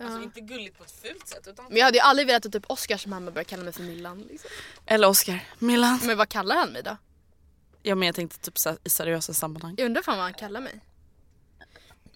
[0.00, 1.64] Alltså inte gulligt på ett fult sätt utan...
[1.68, 4.20] Men jag hade ju aldrig velat att typ Oscars mamma började kalla mig för Millan.
[4.30, 4.50] Liksom.
[4.86, 5.40] Eller Oscar.
[5.58, 6.00] Milan.
[6.04, 6.96] Men vad kallar han mig då?
[7.82, 9.74] Ja men jag tänkte typ så här, i seriösa sammanhang.
[9.78, 10.80] Jag undrar fan vad han kallar mig.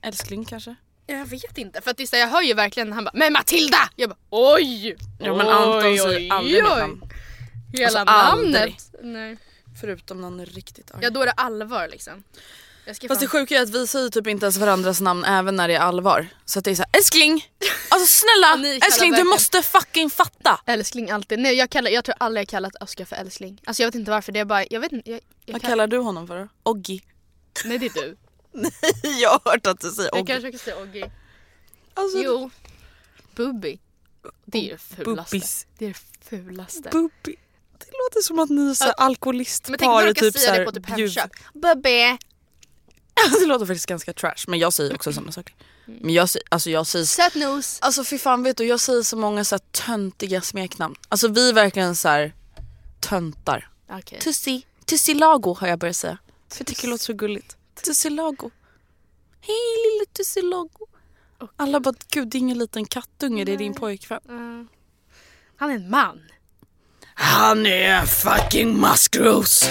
[0.02, 0.74] Älskling kanske?
[1.06, 3.10] Jag vet inte för att det är så, här, jag hör ju verkligen han bara
[3.14, 3.90] Men Matilda!
[3.96, 4.96] Jag bara oj!
[5.20, 6.78] Ja men Anton oj, säger aldrig mitt oj.
[6.78, 7.02] namn.
[7.72, 8.52] Hela Alltså, aldrig.
[8.54, 8.94] namnet.
[9.02, 9.36] Nej.
[9.80, 10.98] Förutom när han är riktigt arg.
[11.02, 12.24] Ja då är det allvar liksom.
[12.84, 15.68] Jag Fast det sjuka är att vi säger typ inte ens varandras namn även när
[15.68, 16.26] det är allvar.
[16.44, 17.48] Så att det är såhär älskling!
[17.88, 18.68] Alltså snälla!
[18.86, 20.60] Älskling du måste fucking fatta!
[20.66, 21.38] Älskling alltid.
[21.38, 23.60] Nej jag, kallar, jag tror aldrig jag kallat Oscar för älskling.
[23.64, 24.32] Alltså jag vet inte varför.
[24.32, 25.10] Det är bara, jag vet inte.
[25.10, 25.72] Jag, jag Vad kallar...
[25.72, 26.48] kallar du honom för då?
[26.62, 27.02] Oggi.
[27.64, 28.16] Nej det är du.
[29.20, 30.32] jag har hört att du säger Jag Oggi.
[30.32, 31.04] kanske ska säga Oggi.
[31.94, 32.50] Alltså, Jo.
[33.34, 33.78] Bubbi.
[34.44, 35.36] Det är det fulaste.
[35.36, 35.66] Bubbis.
[35.78, 36.88] Det är det fulaste.
[36.92, 37.36] Bubbi.
[37.78, 40.58] Det låter som att ni är så här Men tänk alkoholistpar i typ säga såhär
[40.58, 41.30] det på typ Hemköp.
[41.54, 42.18] Bubbi.
[43.40, 45.54] Det låter faktiskt ganska trash men jag säger också samma saker.
[45.86, 46.00] Mm.
[46.02, 47.78] Men jag, alltså jag säger Sötnos.
[47.82, 50.94] Alltså fy fan vet du jag säger så många så här töntiga smeknamn.
[51.08, 52.34] Alltså vi är verkligen så här
[53.00, 53.70] töntar.
[53.90, 54.18] Okej.
[54.18, 56.18] Tussi, Tussilago har jag börjat säga.
[56.48, 57.56] För jag tycker det låter så gulligt.
[57.84, 58.50] Tussilago.
[59.40, 60.86] Hej lille Tussilago.
[61.56, 64.20] Alla bara gud det är ingen liten kattunge det är din pojkvän.
[64.28, 64.68] Mm.
[65.56, 66.20] Han är en man.
[67.14, 69.64] Han är fucking maskros.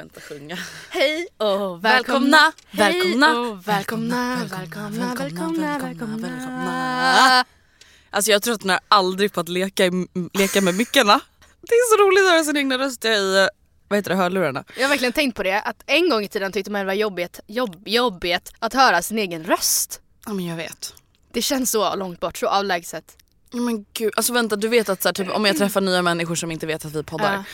[0.00, 0.58] Kan inte sjunga.
[0.90, 7.44] Hej och Välkomna, välkomna, välkomna, välkomna, välkomna, välkomna.
[8.10, 9.90] Alltså jag tröttnar aldrig på att leka, i,
[10.32, 11.20] leka med mickarna.
[11.60, 13.48] Det är så roligt att höra sin egna röst i
[13.88, 14.64] vad heter det, hörlurarna.
[14.76, 16.94] Jag har verkligen tänkt på det, att en gång i tiden tyckte man det var
[16.94, 20.00] jobbigt, jobb, jobbigt att höra sin egen röst.
[20.26, 20.94] Ja men jag vet.
[21.32, 23.16] Det känns så långt bort, så avlägset.
[23.52, 26.34] Men gud, alltså vänta du vet att så här, typ, om jag träffar nya människor
[26.34, 27.34] som inte vet att vi poddar.
[27.34, 27.44] Ja.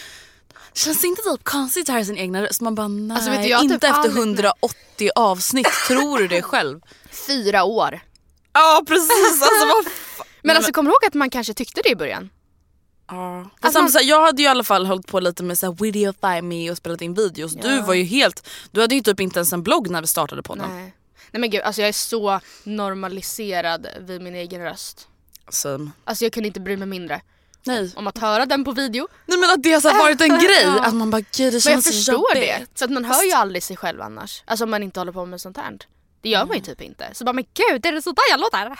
[0.76, 2.60] Känns det inte typ konstigt att höra sin egna röst?
[2.60, 5.66] Man bara nej, Alltså, du, inte typ efter aldrig- 180 avsnitt.
[5.88, 6.80] Tror du det själv?
[7.26, 8.00] Fyra år.
[8.52, 9.84] Ja precis, alltså vad
[10.16, 10.26] fan.
[10.42, 12.30] Men alltså kommer du ihåg att man kanske tyckte det i början?
[13.08, 13.50] Ja.
[13.60, 16.42] Alltså, här, jag hade ju i alla fall hållit på lite med så här, Videofy
[16.42, 17.52] Me och spelat in videos.
[17.54, 20.42] Du var ju helt, du hade ju typ inte ens en blogg när vi startade
[20.42, 20.68] podden.
[20.70, 20.94] Nej.
[21.30, 25.08] Nej men gud, alltså jag är så normaliserad vid min egen röst.
[25.48, 25.90] Same.
[26.04, 27.20] Alltså jag kunde inte bry mig mindre
[27.66, 27.92] Nej.
[27.96, 29.08] om att höra den på video.
[29.26, 30.62] Nej men att det har varit en grej.
[30.62, 30.84] Ja.
[30.84, 32.52] Att man bara gud det Men jag känns förstår det.
[32.52, 32.78] jobbigt.
[32.78, 34.42] För att man hör ju aldrig sig själv annars.
[34.46, 35.78] Alltså om man inte håller på med sånt här.
[36.22, 37.08] Det gör man ju typ inte.
[37.12, 38.76] Så bara men gud är det sådär jag låter?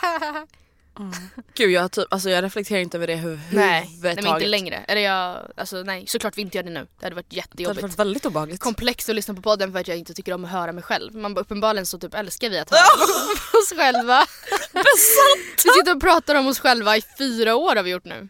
[1.54, 4.24] Gud jag, typ, alltså, jag reflekterar inte över det nej, nej överhuvudtaget.
[4.24, 4.76] men inte längre.
[4.88, 6.86] Eller jag, alltså nej såklart vi inte gör det nu.
[7.00, 7.82] Det hade varit Det hade jättejobbigt.
[7.82, 8.60] varit väldigt obehagligt.
[8.60, 11.14] komplext att lyssna på podden för att jag inte tycker om att höra mig själv.
[11.14, 12.80] Man bara, uppenbarligen så typ älskar vi att höra
[13.62, 14.26] oss själva.
[14.72, 15.64] Besatt!
[15.64, 18.28] Vi sitter och pratar om oss själva i fyra år har vi gjort nu.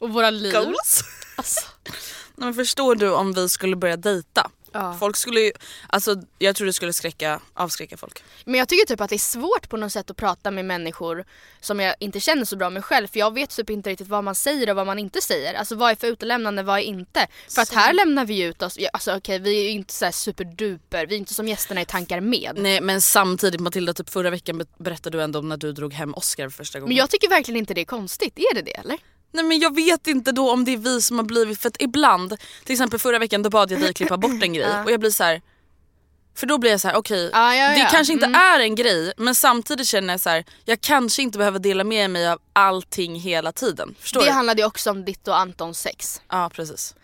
[0.00, 0.52] Och våra liv.
[0.52, 1.02] Goals.
[1.36, 1.60] Alltså.
[2.38, 4.50] Nej, men förstår du om vi skulle börja dejta?
[4.72, 4.96] Ja.
[5.00, 5.52] Folk skulle ju,
[5.88, 8.22] alltså jag tror det skulle skräcka, avskräcka folk.
[8.44, 11.24] Men jag tycker typ att det är svårt på något sätt att prata med människor
[11.60, 13.08] som jag inte känner så bra med själv.
[13.08, 15.54] För jag vet typ inte riktigt vad man säger och vad man inte säger.
[15.54, 17.26] Alltså vad är för utelämnande, vad är inte?
[17.54, 21.06] För att här lämnar vi ut oss, alltså okej vi är ju inte så superduper,
[21.06, 22.52] vi är inte som gästerna i Tankar med.
[22.56, 25.92] Nej men samtidigt Matilda, typ förra veckan be- berättade du ändå om när du drog
[25.92, 26.88] hem Oscar för första gången.
[26.88, 28.98] Men jag tycker verkligen inte det är konstigt, är det det eller?
[29.36, 31.76] Nej men jag vet inte då om det är vi som har blivit, för att
[31.82, 35.00] ibland, till exempel förra veckan då bad jag dig klippa bort en grej och jag
[35.00, 35.42] blir så här.
[36.34, 38.40] För då blir jag så här: okej Ja, ja, det kanske inte Mm.
[38.40, 42.10] är en grej men samtidigt känner jag så här: jag kanske inte behöver dela med
[42.10, 43.94] mig av allting hela tiden.
[44.00, 44.32] Förstår Det du?
[44.32, 46.20] handlade ju också om ditt och Antons sex.
[46.28, 46.94] Ja precis.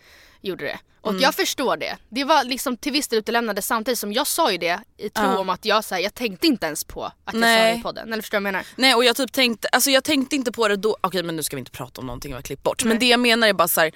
[0.43, 0.79] Gjorde det.
[1.01, 1.21] Och Mm.
[1.21, 1.97] jag förstår det.
[2.09, 5.23] Det var liksom till viss del utelämnande samtidigt som jag sa ju det i tro
[5.25, 5.37] Ja.
[5.39, 7.81] om att jag, så här, jag tänkte inte ens på att jag sa det i
[7.81, 8.13] podden.
[8.13, 8.65] Eller förstår du vad jag menar?
[8.75, 11.43] Nej och jag typ tänkte, alltså jag tänkte inte på det då, okej men nu
[11.43, 12.83] ska vi inte prata om någonting jag har klippt bort.
[12.83, 12.97] Men Nej.
[12.99, 13.91] det jag menar är bara så här.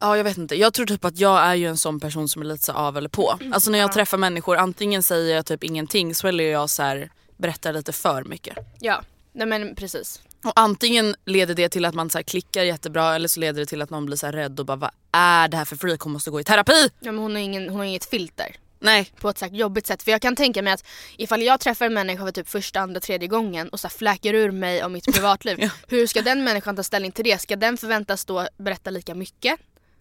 [0.00, 2.42] Ja jag vet inte, jag tror typ att jag är ju en sån person som
[2.42, 3.38] är lite så av eller på.
[3.52, 7.10] Alltså när jag träffar människor, antingen säger jag typ ingenting så eller jag så här,
[7.36, 8.56] berättar lite för mycket.
[8.80, 10.20] Ja, nej men precis.
[10.44, 13.66] Och antingen leder det till att man så här klickar jättebra eller så leder det
[13.66, 16.12] till att någon blir så rädd och bara vad är det här för freak, hon
[16.12, 16.90] måste gå i terapi!
[17.00, 18.56] Ja, men hon, har ingen, hon har inget filter.
[18.80, 19.12] Nej.
[19.20, 20.02] På ett så jobbigt sätt.
[20.02, 20.84] För jag kan tänka mig att
[21.16, 24.50] ifall jag träffar en människa för typ första, andra, tredje gången och så fläker ur
[24.50, 25.56] mig om mitt privatliv.
[25.60, 25.70] Ja.
[25.88, 27.40] Hur ska den människan ta ställning till det?
[27.40, 29.60] Ska den förväntas då berätta lika mycket?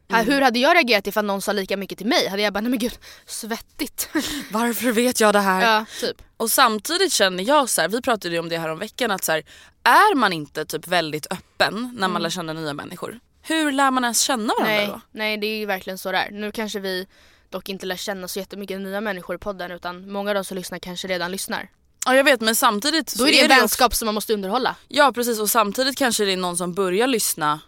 [0.09, 0.25] Mm.
[0.25, 2.27] Hur hade jag reagerat ifall någon sa lika mycket till mig?
[2.27, 4.09] Hade jag bara, nej men gud, svettigt.
[4.51, 5.73] Varför vet jag det här?
[5.73, 6.21] ja, typ.
[6.37, 9.23] Och samtidigt känner jag så här, vi pratade ju om det här om veckan att
[9.23, 9.43] så här,
[9.83, 13.19] är man inte typ väldigt öppen när man lär känna nya människor?
[13.41, 15.01] Hur lär man ens känna varandra Nej, då?
[15.11, 16.29] nej, det är ju verkligen så där.
[16.31, 17.07] Nu kanske vi
[17.49, 20.57] dock inte lär känna så jättemycket nya människor i podden utan många av de som
[20.57, 21.69] lyssnar kanske redan lyssnar.
[22.05, 24.33] Ja jag vet men samtidigt Då är det en ju också- vänskap som man måste
[24.33, 24.75] underhålla.
[24.87, 27.59] Ja precis och samtidigt kanske det är någon som börjar lyssna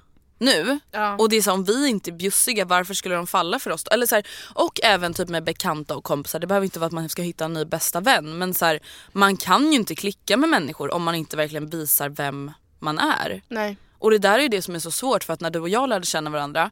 [0.42, 1.16] nu Ja.
[1.18, 3.84] och det är så om vi inte är bjussiga varför skulle de falla för oss
[3.84, 3.92] då?
[3.94, 6.92] Eller så här, och även typ med bekanta och kompisar, det behöver inte vara att
[6.94, 8.80] man ska hitta en ny bästa vän men så här,
[9.12, 13.42] man kan ju inte klicka med människor om man inte verkligen visar vem man är.
[13.48, 13.78] Nej.
[13.98, 15.90] Och det där är det som är så svårt för att när du och jag
[15.90, 16.72] lärde känna varandra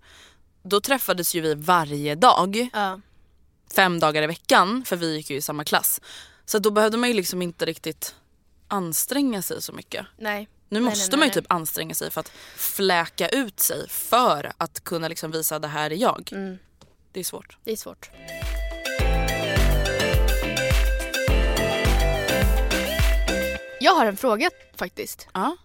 [0.63, 2.99] då träffades ju vi varje dag, Ja.
[3.75, 6.01] fem dagar i veckan för vi gick ju i samma klass.
[6.45, 8.15] Så då behövde man ju liksom inte riktigt
[8.67, 10.05] anstränga sig så mycket.
[10.17, 10.47] Nej.
[10.71, 13.89] Nu Nej, måste nej, man ju nej, typ anstränga sig för att fläka ut sig
[13.89, 16.29] för att kunna liksom visa det här är jag.
[16.31, 16.57] Mm.
[17.11, 17.57] Det är svårt.
[17.63, 18.09] Det är svårt.
[23.79, 25.27] Jag har en fråga faktiskt.
[25.33, 25.57] Ja.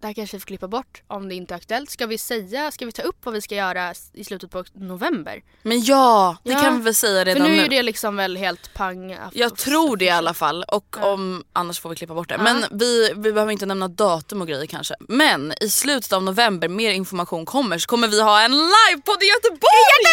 [0.00, 1.90] Det här kanske vi får klippa bort om det inte är aktuellt.
[1.90, 5.42] Ska vi säga, ska vi ta upp vad vi ska göra i slutet på november?
[5.62, 7.62] Men ja, det Ja, kan vi väl säga redan För nu är nu.
[7.62, 9.16] ju det liksom väl helt pang.
[9.32, 12.38] Jag tror det i alla fall och om annars får vi klippa bort det.
[12.38, 14.94] Men vi, vi behöver inte nämna datum och grejer kanske.
[15.00, 19.26] Men i slutet av november, mer information kommer så kommer vi ha en livepodd i
[19.26, 19.60] Göteborg!
[20.00, 20.12] I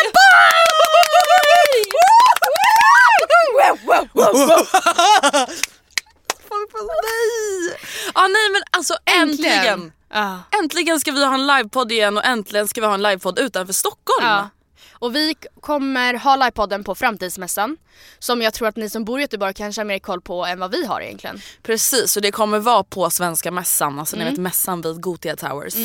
[3.95, 5.67] Göteborg!
[6.73, 7.77] Bara nej!
[8.15, 9.91] Ja nej men alltså äntligen!
[10.13, 10.39] Ja.
[10.63, 13.73] Äntligen ska vi ha en livepodd igen och äntligen ska vi ha en livepodd utanför
[13.73, 14.25] Stockholm.
[14.27, 14.49] Ja.
[14.99, 17.77] Och vi kommer ha livepodden på Framtidsmässan.
[18.19, 20.59] Som jag tror att ni som bor i Göteborg kanske har mer koll på än
[20.59, 21.41] vad vi har egentligen.
[21.63, 24.33] Precis och det kommer vara på Svenska Mässan, alltså ni Mm.
[24.33, 25.75] vet mässan vid Gothia Towers.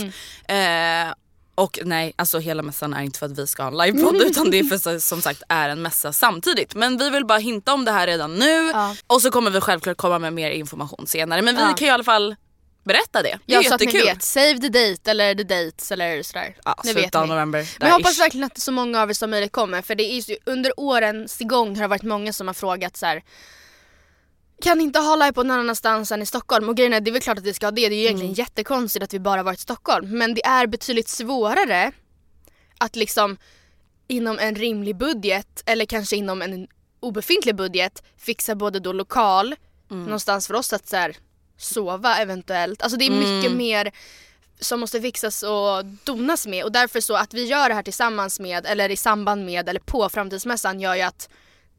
[0.48, 1.14] Eh,
[1.54, 4.50] och nej, alltså hela mässan är inte för att vi ska ha en livepodd utan
[4.50, 6.74] det är för som sagt är en mässa samtidigt.
[6.74, 8.96] Men vi vill bara hinta om det här redan nu Ja.
[9.06, 11.42] och så kommer vi självklart komma med mer information senare.
[11.42, 11.68] Men vi Ja.
[11.68, 12.36] kan ju i alla fall
[12.84, 13.38] berätta det.
[13.46, 14.06] Det är Ja, så att ni jättekul.
[14.08, 14.22] vet.
[14.22, 16.56] Save the date eller the dates eller sådär.
[16.64, 17.26] Ja, slutet vet ni.
[17.28, 17.68] november.
[17.80, 20.30] Men jag hoppas verkligen att så många av er som möjligt kommer för det är
[20.30, 23.22] ju, under årens gång har det varit många som har frågat så här.
[24.62, 26.68] Kan inte ha live på någon annanstans än i Stockholm?
[26.68, 27.88] Och grejen är, det är väl klart att vi ska ha det.
[27.88, 28.38] Det är ju egentligen Mm.
[28.38, 30.18] jättekonstigt att vi bara varit i Stockholm.
[30.18, 31.92] Men det är betydligt svårare
[32.78, 33.36] att liksom
[34.08, 36.66] inom en rimlig budget eller kanske inom en
[37.00, 39.54] obefintlig budget fixa både då lokal
[39.90, 40.04] Mm.
[40.04, 41.16] någonstans för oss att så här,
[41.56, 42.82] sova eventuellt.
[42.82, 43.36] Alltså det är Mm.
[43.38, 43.92] mycket mer
[44.60, 48.40] som måste fixas och donas med och därför så att vi gör det här tillsammans
[48.40, 51.28] med eller i samband med eller på framtidsmässan gör ju att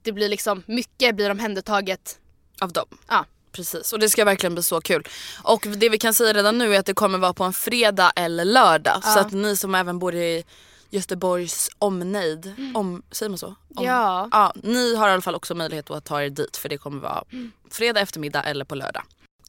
[0.02, 2.20] det blir liksom mycket blir omhändertaget.
[2.63, 2.86] Av dem.
[3.08, 3.25] Ja.
[3.51, 5.08] Precis och det ska verkligen bli så kul.
[5.43, 8.12] Och det vi kan säga redan nu är att det kommer vara på en fredag
[8.15, 9.03] eller lördag.
[9.03, 10.43] Så att ni som även bor i
[10.89, 13.48] Göteborgs omnejd, om, säger man så?
[13.48, 13.86] Om, Mm.
[13.89, 14.29] Ja.
[14.32, 14.53] ja.
[14.63, 17.24] Ni har i alla fall också möjlighet att ta er dit för det kommer vara
[17.72, 19.03] fredag eftermiddag eller på lördag.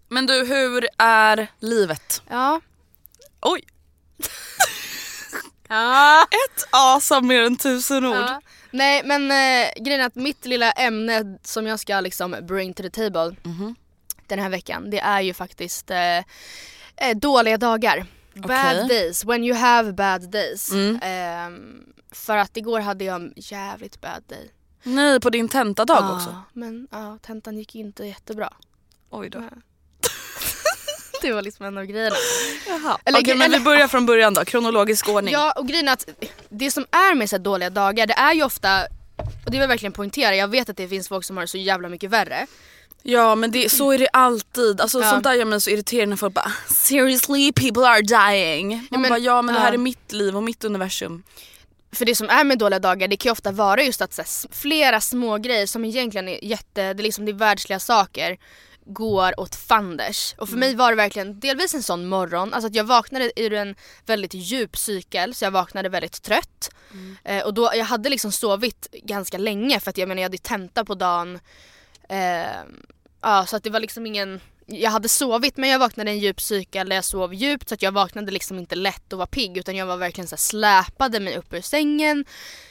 [0.09, 2.23] Men du hur är livet?
[2.31, 2.61] Ja.
[3.41, 3.63] Oj!
[5.69, 6.23] Ja.
[6.31, 8.17] Ett as av mer än tusen ord.
[8.17, 8.41] ja.
[8.75, 12.83] Nej men eh, grejen är att mitt lilla ämne som jag ska liksom bring to
[12.83, 13.75] the table Mhm.
[14.27, 18.07] den här veckan det är ju faktiskt eh, eh, dåliga dagar.
[18.35, 20.73] Bad days, when you have bad days.
[20.73, 20.99] Mm.
[21.03, 24.51] Ehm, för att igår hade jag en jävligt bad day.
[24.83, 26.37] Nej, på din tentadag Ja, också.
[26.53, 28.53] Men ja, tentan gick inte jättebra.
[29.11, 29.39] Oj då.
[29.39, 29.51] Nej.
[31.29, 32.17] Det var liksom en av grejerna.
[32.69, 32.99] Jaha.
[33.05, 35.33] Eller- Okej men vi börjar från början då, kronologisk ordning.
[35.35, 36.09] Ja och grejen är att
[36.49, 38.83] det som är med så dåliga dagar det är ju ofta,
[39.17, 41.49] och det vill jag verkligen poängtera, jag vet att det finns folk som har det
[41.49, 42.47] så jävla mycket värre.
[43.03, 44.81] Ja men det, så är det alltid.
[44.81, 45.11] Alltså, Ja.
[45.11, 48.69] Sånt där gör mig så irriterad när folk bara seriously people are dying.
[48.69, 49.75] Man Ja, men- bara ja men det här ja.
[49.75, 51.23] är mitt liv och mitt universum.
[51.93, 54.23] För det som är med dåliga dagar det kan ju ofta vara just att så
[54.23, 58.37] här, flera små grejer som egentligen är jätte, det är liksom det är världsliga saker
[58.85, 60.35] går åt fanders.
[60.39, 63.53] Och för mig var det verkligen delvis en sån morgon, alltså att jag vaknade ur
[63.53, 63.75] en
[64.07, 66.71] väldigt djup cykel så jag vaknade väldigt trött.
[67.25, 70.39] Eh, och då, jag hade liksom sovit ganska länge för att jag menar jag hade
[70.39, 71.41] tenta på dagen.
[72.09, 72.47] Eh,
[73.21, 76.21] ja så att det var liksom ingen jag hade sovit men jag vaknade i en
[76.21, 79.27] djup cykel där jag sov djupt så att jag vaknade liksom inte lätt och var
[79.27, 82.25] pigg utan jag var verkligen så här, släpade mig upp ur sängen.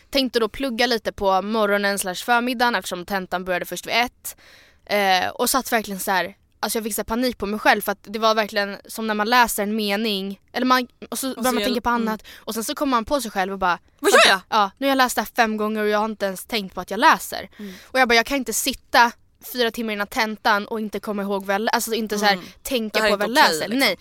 [0.10, 4.38] Tänkte då plugga lite på morgonen slash förmiddagen eftersom tentan började först vid ett.
[4.86, 6.36] Eh, och satt verkligen så här.
[6.60, 9.14] Alltså jag fick så panik på mig själv för att det var verkligen som när
[9.14, 12.02] man läser en mening eller man, och så börjar man jag- tänka på mm.
[12.08, 14.40] annat och sen så kommer man på sig själv och bara Vad gör jag?
[14.50, 16.76] Ja, nu har jag läst det här fem gånger och jag har inte ens tänkt
[16.76, 17.50] på att jag läser.
[17.60, 17.74] Mm.
[17.84, 19.12] Och jag bara, jag kan inte sitta
[19.54, 22.34] fyra timmar innan tentan och inte komma ihåg vad jag lä- alltså inte så här,
[22.34, 22.46] Mm.
[22.64, 23.68] tänka på vad jag läser.
[23.68, 23.80] liksom.
[23.80, 23.98] Nej.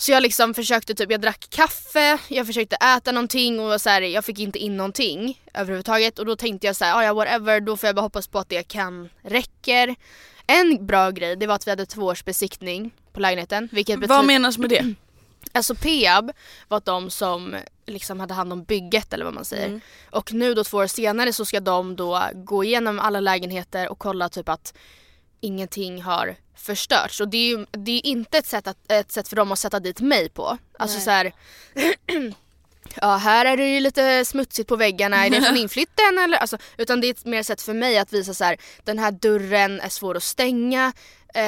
[0.00, 4.02] Så jag liksom försökte typ, jag drack kaffe, jag försökte äta någonting och så här,
[4.02, 7.60] jag fick inte in någonting överhuvudtaget och då tänkte jag så här, "Ah, ja whatever,
[7.60, 9.94] då får jag bara hoppas på att det kan räcker.
[10.46, 13.68] En bra grej det var att vi hade tvåårsbesiktning på lägenheten.
[13.72, 14.94] Vilket Vad menas med det?
[15.52, 16.30] Alltså Peab
[16.68, 19.66] var de som liksom hade hand om bygget eller vad man säger.
[19.66, 19.80] Mm.
[20.10, 23.98] Och nu då två år senare så ska de då gå igenom alla lägenheter och
[23.98, 24.74] kolla typ att
[25.40, 27.20] ingenting har förstörts.
[27.20, 29.58] Och det är ju det är inte ett sätt, att, ett sätt för dem att
[29.58, 30.58] sätta dit mig på.
[30.78, 31.04] Alltså Nej.
[31.04, 31.32] så här.
[32.94, 36.38] Ja här är det ju lite smutsigt på väggarna, är det från inflytten eller?
[36.38, 38.56] Alltså, utan det är ett mer sätt för mig att visa så här.
[38.84, 40.92] den här dörren är svår att stänga,
[41.34, 41.42] eh,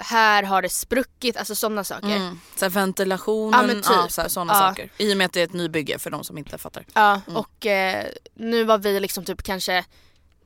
[0.00, 2.16] här har det spruckit, alltså sådana saker.
[2.16, 2.40] Mm.
[2.56, 3.84] Så ventilationen, Ja, typ.
[3.90, 4.58] ja, så här, sådana Ja.
[4.58, 4.90] saker.
[4.98, 6.84] I och med att det är ett nybygge för de som inte fattar.
[6.94, 7.36] Ja, Mm.
[7.36, 9.84] och eh, nu var vi liksom typ kanske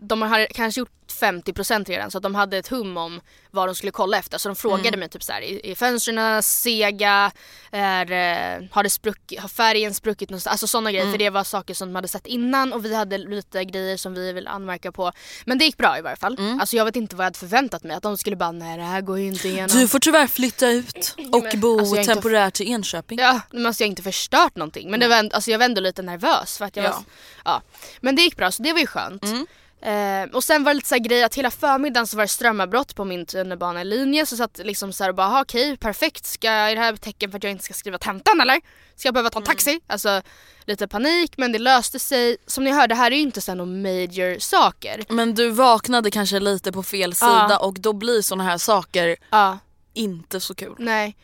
[0.01, 0.91] de hade kanske gjort
[1.21, 4.39] 50% redan så de hade ett hum om vad de skulle kolla efter.
[4.39, 5.01] Så de frågade Mm.
[5.01, 7.31] mig typ så här, är, fönstren sega?
[7.71, 10.53] Är, eh, har, det spruck, har färgen spruckit någonstans?
[10.53, 11.05] Alltså sådana grejer.
[11.05, 11.13] Mm.
[11.13, 14.15] För det var saker som de hade sett innan och vi hade lite grejer som
[14.15, 15.13] vi vill anmärka på.
[15.45, 16.37] Men det gick bra i varje fall.
[16.39, 16.61] Mm.
[16.61, 17.97] Alltså jag vet inte vad jag hade förväntat mig.
[17.97, 19.77] Att de skulle bara, nej det här går ju inte igenom.
[19.79, 23.19] Du får tyvärr flytta ut och men, bo alltså, inte- temporärt i Enköping.
[23.19, 24.91] Ja, men alltså jag har inte förstört någonting.
[24.91, 26.91] Men det var, alltså jag var ändå lite nervös för att jag Ja.
[26.91, 27.03] var,
[27.45, 27.63] ja.
[28.01, 29.25] Men det gick bra så det var ju skönt.
[29.25, 29.47] Mm.
[29.83, 32.29] Eh, och sen var det lite så här grej att hela förmiddagen så var det
[32.29, 36.49] strömavbrott på min tunnelbanelinje så satt liksom så här och bara "Aha, okej perfekt, ska,
[36.51, 38.61] är det här tecken för att jag inte ska skriva tentan eller?
[38.97, 39.81] Ska jag behöva ta en taxi?
[39.87, 40.23] Alltså
[40.65, 42.37] lite panik men det löste sig.
[42.47, 45.05] Som ni hör det här är ju inte så här några major saker.
[45.09, 47.59] Men du vaknade kanske lite på fel sida Ja.
[47.59, 49.59] och då blir såna här saker Ja,
[49.95, 50.75] inte så kul.
[50.79, 51.17] nej.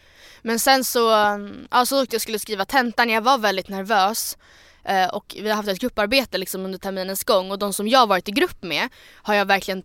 [0.42, 4.36] Men sen så, mm, ja, så åkte jag skulle skriva tentan, jag var väldigt nervös.
[4.88, 8.06] Eh, och vi har haft ett grupparbete liksom under terminens gång och de som jag
[8.06, 8.88] varit i grupp med
[9.22, 9.82] har jag verkligen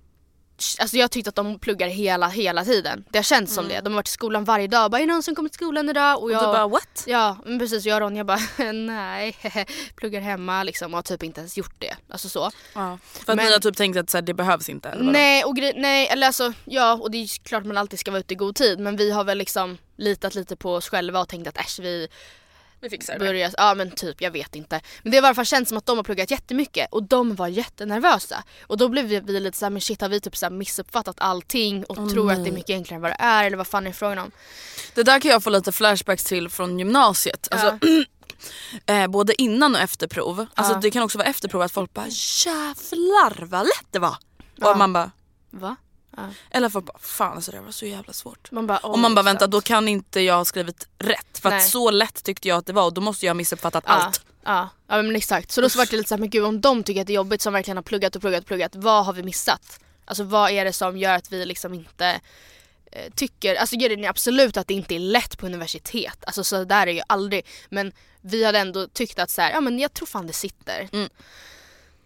[0.79, 3.05] Alltså jag tyckte att de pluggar hela, hela tiden.
[3.09, 3.81] Det har känts som det.
[3.81, 4.91] De har varit i skolan varje dag.
[4.91, 6.17] Bara, är någon som kommer till skolan idag?
[6.17, 7.03] Och Och jag, du bara what?
[7.07, 8.39] Ja men precis, jag och Ronja bara
[8.73, 9.35] nej,
[9.95, 11.95] pluggar hemma liksom och har typ inte ens gjort det.
[12.09, 12.51] Alltså så.
[12.73, 12.97] Ja.
[13.03, 14.89] För att Men- ni har typ tänkt att så här, det behövs inte?
[14.89, 15.11] Eller vadå?
[15.11, 18.33] Nej, och nej, eller alltså ja och det är klart man alltid ska vara ute
[18.33, 21.47] i god tid men vi har väl liksom litat lite på oss själva och tänkt
[21.47, 22.07] att äsch vi
[22.81, 23.19] Vi fixar det.
[23.19, 24.81] börjar, ja men typ jag vet inte.
[25.03, 27.35] Men det har i alla fall känts som att de har pluggat jättemycket och de
[27.35, 28.43] var jättenervösa.
[28.67, 31.83] Och då blev vi, vi lite såhär men shit har vi typ så missuppfattat allting
[31.83, 32.51] och Åh, tror att det nej.
[32.51, 34.31] är mycket enklare än vad det är eller vad fan är frågan om?
[34.93, 37.47] Det där kan jag få lite flashbacks till från gymnasiet.
[37.51, 37.79] Alltså,
[38.85, 40.45] eh, både innan och efter prov.
[40.53, 40.79] Alltså, Ja.
[40.79, 42.07] Det kan också vara efter prov att folk bara
[42.45, 44.17] jävlar vad lätt det var.
[44.55, 44.71] Ja.
[44.71, 45.11] Och man bara,
[45.49, 45.75] Va?
[46.51, 48.51] Eller folk bara fan alltså det var så jävla svårt.
[48.51, 51.39] Man bara, och man bara vänta då kan inte jag ha skrivit rätt.
[51.39, 53.83] För att så lätt tyckte jag att det var och då måste jag ha missuppfattat
[53.87, 54.25] Ja, allt.
[54.43, 55.51] Ja, ja men exakt.
[55.51, 57.15] Så då så var det lite såhär, men gud om de tycker att det är
[57.15, 59.79] jobbigt som verkligen har pluggat och pluggat och pluggat, vad har vi missat?
[60.05, 62.21] Alltså vad är det som gör att vi liksom inte
[62.91, 66.63] eh, tycker, alltså grejen är absolut att det inte är lätt på universitet, alltså så
[66.63, 67.91] där är ju aldrig, men
[68.21, 70.89] vi hade ändå tyckt att så här, ja men jag tror fan det sitter.
[70.91, 71.09] Mm.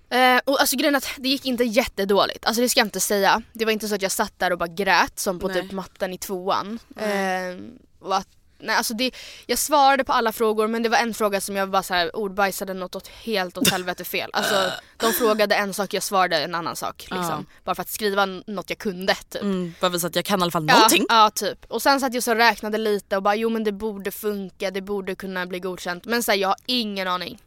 [0.09, 3.41] Eh, och alltså grejen att det gick inte jättedåligt, alltså det ska jag inte säga.
[3.53, 5.61] Det var inte så att jag satt där och bara grät som på Nej.
[5.61, 6.79] typ matten i tvåan.
[6.97, 7.55] Eh,
[7.99, 8.27] och att
[8.59, 9.11] nej alltså det,
[9.45, 12.15] jag svarade på alla frågor men det var en fråga som jag bara så här
[12.15, 14.29] ordbajsade något åt, helt åt helvete fel.
[14.33, 17.45] Alltså de frågade en sak, jag svarade en annan sak liksom.
[17.49, 17.59] Ja.
[17.63, 19.41] Bara för att skriva något jag kunde typ.
[19.41, 21.05] Mm, bara visa att jag kan i alla fall någonting.
[21.09, 21.65] Ja, ja typ.
[21.67, 24.71] Och sen satt jag så och räknade lite och bara jo men det borde funka,
[24.71, 26.05] det borde kunna bli godkänt.
[26.05, 27.41] Men så här, jag har ingen aning.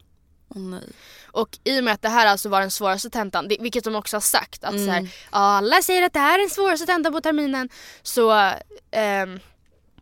[0.55, 0.83] Nej.
[1.31, 3.95] Och i och med att det här alltså var den svåraste tentan, det, vilket de
[3.95, 4.89] också har sagt att så Mm.
[4.89, 7.69] här, alla säger att det här är den svåraste tentan på terminen.
[8.01, 8.51] Så
[8.91, 9.39] ehm,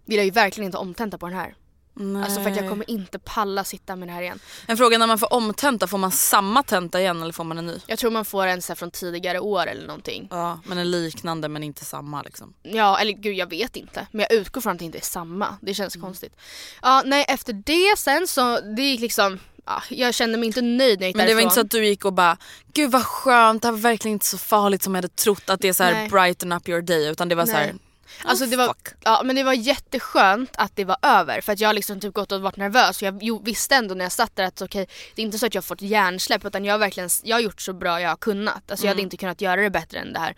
[0.06, 1.56] vill jag ju verkligen inte omtenta på den här.
[1.94, 2.24] nej.
[2.24, 4.40] Alltså för att jag kommer inte palla sitta med det här igen.
[4.68, 7.66] En fråga när man får omtenta, får man samma tenta igen eller får man en
[7.66, 7.80] ny?
[7.88, 10.28] Jag tror man får en så från tidigare år eller någonting.
[10.32, 12.54] Ja, men en liknande men inte samma liksom.
[12.62, 14.08] Ja eller gud jag vet inte.
[14.12, 15.58] Men jag utgår från att det inte är samma.
[15.62, 16.06] Det känns Mm.
[16.06, 16.36] konstigt.
[16.82, 21.00] Ja nej efter det sen så, det gick liksom, ja, jag kände mig inte nöjd
[21.00, 21.44] när jag gick Men det var därifrån.
[21.44, 22.38] inte så att du gick och bara
[22.74, 25.62] Gud vad skönt, det här var verkligen inte så farligt som jag hade trott att
[25.62, 26.10] det är så här Nej.
[26.10, 27.66] brighten up your day utan det var så här.
[27.66, 27.76] Nej.
[28.24, 28.88] Alltså oh, det var, fuck.
[29.04, 32.14] ja, men det var jätteskönt att det var över för att jag har liksom typ
[32.14, 33.02] gått och varit nervös.
[33.02, 35.56] Jag jo, visste ändå när jag satt där att okej, det är inte så att
[35.56, 38.16] jag har fått hjärnsläpp utan jag har verkligen jag har gjort så bra jag har
[38.16, 38.72] kunnat.
[38.72, 40.36] Alltså jag hade inte kunnat göra det bättre än det här.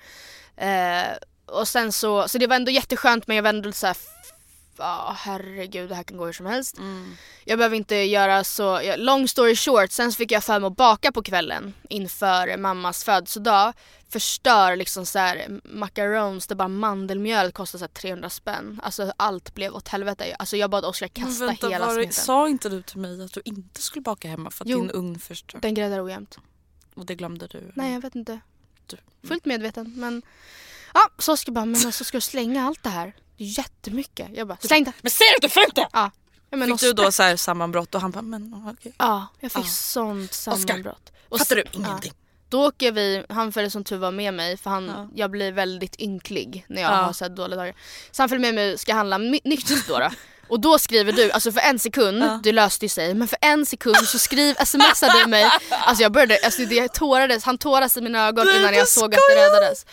[0.57, 3.97] Eh, och sen så, så det var ändå jätteskönt men jag var ändå såhär
[4.79, 6.77] Ja herregud det här kan gå hur som helst.
[7.45, 10.75] Jag behöver inte göra så, long story short, sen så fick jag för mig att
[10.77, 13.73] baka på kvällen inför mammas födelsedag.
[14.09, 18.79] Förstör liksom så här macarons där bara mandelmjöl kostar så här 300 spänn.
[18.83, 20.35] Alltså allt blev åt helvete.
[20.39, 22.13] Alltså jag bad Oskar Men kasta vänta, hela var smeten.
[22.13, 24.79] sa inte du till mig att du inte skulle baka hemma för att Jo.
[24.81, 25.59] din ugn förstör?
[25.59, 26.37] Den gräddar ojämnt.
[26.95, 27.71] Och det glömde du?
[27.75, 28.39] Nej jag vet inte.
[28.85, 30.21] Du- Fullt medveten men
[30.93, 33.13] Ja så ska jag bara, men alltså ska du slänga allt det här?
[33.39, 34.27] Det är jättemycket.
[34.33, 34.91] Jag bara, släng det!
[35.01, 35.81] Men säg att du får inte!
[35.93, 36.11] Ja.
[36.49, 38.93] ja men Fick du Oskar- då så här sammanbrott och han bara men ja, okej.
[38.97, 39.69] Ja, jag fick Ja.
[39.69, 41.11] sånt sammanbrott.
[41.29, 42.13] Och Fattar du ingenting?
[42.49, 45.07] Då åker vi, han följer som tur var med mig för han, Ja.
[45.15, 46.95] jag blir väldigt ynklig när jag Ja.
[46.95, 47.73] har så här dåliga dagar.
[48.11, 49.99] Så han följer med mig och ska handla my- nytt då.
[49.99, 50.09] då.
[50.49, 52.39] Och då skriver du, alltså för en sekund, Ja.
[52.43, 55.49] det löste ju sig, men för en sekund så skriv, smsar du mig.
[55.69, 59.15] Alltså jag började, alltså det tårades, han tårades i mina ögon innan du jag såg
[59.15, 59.85] att det räddades.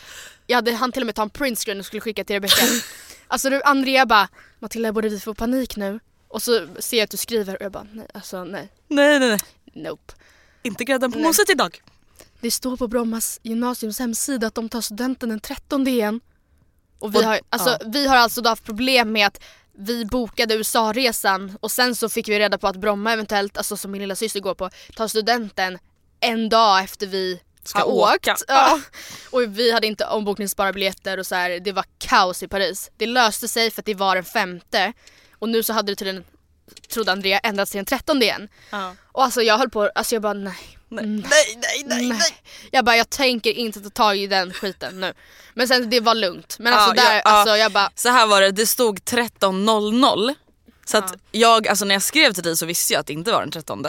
[0.46, 2.62] Jag hade han till och med ta en printscreen och skulle skicka till Rebecca.
[3.28, 4.28] Alltså du, Andrea bara,
[4.58, 6.00] Matilda borde vi få panik nu?
[6.28, 9.28] Och så ser jag att du skriver och jag bara, nej alltså nej, Nej nej
[9.28, 9.38] nej.
[9.84, 10.12] nope.
[10.62, 11.26] Inte grädden på Nej.
[11.26, 11.82] moset idag.
[12.40, 16.20] Det står på Brommas gymnasiums hemsida att de tar studenten den 13 igen.
[16.98, 19.40] Och vi Och- har, alltså, vi har alltså då haft problem med att
[19.78, 23.90] vi bokade USA-resan och sen så fick vi reda på att Bromma eventuellt, alltså som
[23.90, 25.78] min lilla syster går på, tar studenten
[26.20, 28.32] en dag efter vi Ska har åka.
[28.32, 28.44] åkt.
[28.48, 28.80] Ja.
[29.30, 32.90] Och vi hade inte ombokningsbara biljetter och så här, det var kaos i Paris.
[32.96, 34.92] Det löste sig för att det var den femte
[35.38, 36.24] och nu så hade det tydligen,
[36.92, 38.48] trodde Andrea, ändrats till den trettonde igen.
[38.70, 38.94] Ja.
[39.12, 40.56] Och alltså jag höll på, alltså jag bara nej.
[40.88, 41.22] Nej, nej.
[41.56, 42.36] nej, nej, nej.
[42.70, 45.14] Jag bara, jag tänker inte ta tag i den skiten nu.
[45.54, 46.56] Men sen det var lugnt.
[46.58, 47.56] Men alltså Ja, där, ja, alltså ja.
[47.56, 50.34] jag bara, Så här var det, det stod 13.00.
[50.86, 53.32] Så att jag, alltså när jag skrev till dig så visste jag att det inte
[53.32, 53.86] var den 13.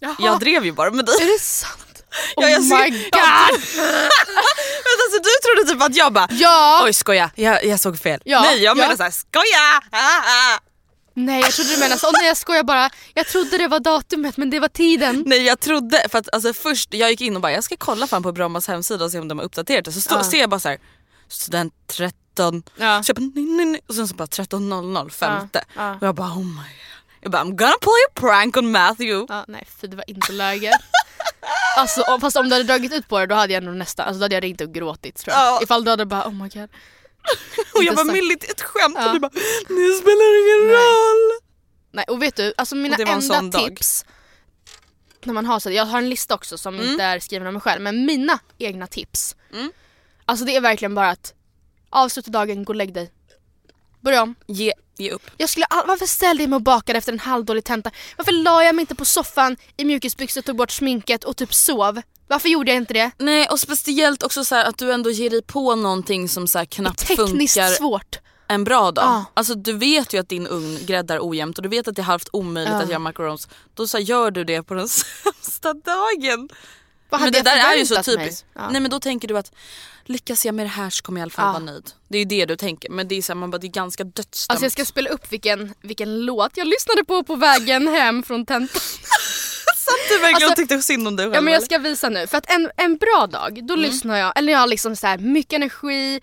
[0.00, 1.14] jaha, Jag drev ju bara med dig.
[1.14, 1.87] är det sant?
[2.36, 3.60] Oh Ja, jag my ser- god!
[4.84, 6.80] Men alltså du trodde typ att jag bara Ja!
[6.84, 8.20] Oj skoja, jag, jag såg fel.
[8.24, 8.74] Ja, Nej jag ja.
[8.82, 9.82] menar såhär skoja!
[9.92, 10.58] Ah, ah.
[11.14, 12.90] Nej jag trodde du menade så, nej jag skojar bara.
[13.14, 15.22] Jag trodde det var datumet men det var tiden.
[15.26, 18.06] Nej jag trodde, för att alltså först jag gick in och bara jag ska kolla
[18.06, 19.92] fan på Brommas hemsida och se om de har uppdaterat det.
[19.92, 20.24] Så stå, Ja.
[20.24, 20.78] ser jag bara så här
[21.28, 23.02] student 13, Ja.
[23.02, 23.80] så jag bara, nej, nej, nej.
[23.88, 25.64] och sen så bara 13.00 femte.
[25.76, 25.94] Ja.
[26.00, 26.64] Och jag bara oh my god.
[27.20, 29.26] Jag bara I'm gonna pull a prank on Matthew.
[29.28, 30.70] Ja, nej för det var inte läge.
[31.76, 34.18] Alltså fast om du hade dragit ut på det då hade jag nog nästan, alltså
[34.18, 35.46] då hade jag ringt och gråtit tror jag.
[35.46, 35.60] Ja.
[35.62, 36.68] Ifall du hade bara oh my god.
[37.74, 39.06] Och jag bara Millie ett skämt Ja.
[39.06, 39.30] och du bara
[39.68, 40.76] det spelar ingen Nej.
[40.76, 41.40] roll.
[41.92, 43.64] Nej och vet du, alltså mina en enda sån dag.
[43.68, 44.04] tips
[45.24, 47.62] när man har så, jag har en lista också som inte är skriven av mig
[47.62, 49.36] själv men mina egna tips.
[49.52, 49.72] Mm.
[50.24, 51.34] Alltså det är verkligen bara att
[51.90, 53.12] avsluta dagen, gå och lägg dig.
[54.00, 54.34] Börja om.
[54.46, 55.30] Ge, ge upp.
[55.36, 57.90] Jag skulle, all- varför ställde jag mig och bakade efter en halvdålig tenta?
[58.16, 62.02] Varför la jag mig inte på soffan i mjukisbyxor, tog bort sminket och typ sov?
[62.28, 63.10] Varför gjorde jag inte det?
[63.18, 66.58] Nej och speciellt också så här att du ändå ger dig på någonting som så
[66.58, 68.18] här knappt Tekniskt funkar svårt.
[68.48, 69.04] en bra dag.
[69.04, 69.24] Ja.
[69.34, 72.04] Alltså du vet ju att din ugn gräddar ojämnt och du vet att det är
[72.04, 72.82] halvt omöjligt Ja.
[72.82, 73.48] att göra macarons.
[73.74, 74.88] Då så här, gör du det på den
[75.22, 76.48] sämsta dagen.
[77.10, 78.46] Vad Men hade det jag där är ju så förväntat typiskt.
[78.54, 78.70] Ja.
[78.70, 79.52] Nej men då tänker du att
[80.04, 81.52] lyckas jag med det här så kommer jag i alla fall Ja.
[81.52, 81.90] vara nöjd.
[82.08, 83.68] Det är ju det du tänker men det är, så här, man bara, det är
[83.68, 84.46] ganska dödsdömt.
[84.50, 88.46] Alltså jag ska spela upp vilken, vilken låt jag lyssnade på på vägen hem från
[88.46, 88.80] tentan.
[89.76, 91.34] Satt du verkligen Alltså- och tyckte synd om dig själv?
[91.34, 92.26] Ja men jag ska visa nu.
[92.26, 95.18] För att en, en bra dag, då lyssnar jag, eller jag har liksom så här
[95.18, 96.20] mycket energi.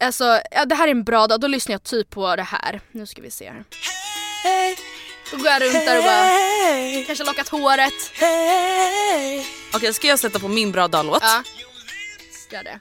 [0.00, 2.80] Alltså ja, det här är en bra dag, då lyssnar jag typ på det här.
[2.92, 3.64] Nu ska vi se här.
[5.30, 7.92] Då går jag runt där och bara kanske lockat håret.
[9.72, 11.22] Okej ska jag sätta på min bra dag-låt?
[11.22, 11.42] Ja.
[12.50, 12.80] Gör det.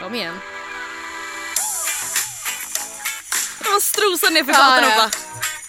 [0.00, 0.40] Kom igen.
[3.74, 4.88] man strosar ner för gatan ja.
[4.88, 5.10] och bara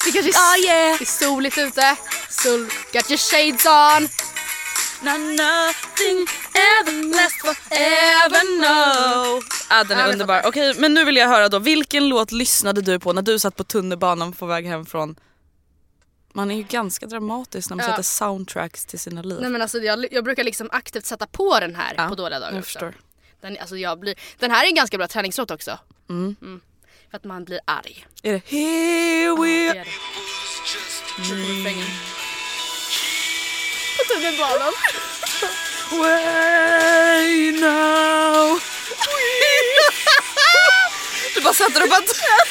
[0.06, 0.98] Det kanske är, Ah, yeah.
[0.98, 1.96] det är soligt ute.
[2.30, 4.10] Sol, got your shades on.
[5.02, 9.42] Na, nothing ever lasts forever no.
[9.70, 10.42] Ah, den är underbar.
[10.46, 13.56] Okej men nu vill jag höra då, vilken låt lyssnade du på när du satt
[13.56, 15.16] på tunnelbanan på väg hem från
[16.34, 17.92] man är ju ganska dramatisk när man Ja.
[17.92, 19.38] sätter soundtracks till sina liv.
[19.42, 22.40] Nej men alltså jag, jag brukar liksom aktivt sätta på den här Ja, på dåliga
[22.40, 22.92] dagar också.
[23.42, 25.80] Den, alltså jag blir, den här är en ganska bra träningslåt också.
[26.10, 26.36] Mm.
[27.10, 28.08] För att man blir arg.
[28.24, 29.86] Är det Here we Det är
[31.64, 31.70] det.
[31.70, 32.15] Mm.
[34.08, 34.74] På tunnelbanan.
[35.92, 38.60] way now
[41.36, 42.02] Du bara satt där och bara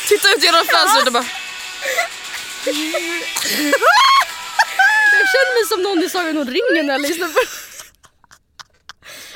[0.08, 1.24] tittade ut genom fönstret och bara
[5.18, 7.38] Jag känner mig som någon i Sagan om ringen när jag lyssnar på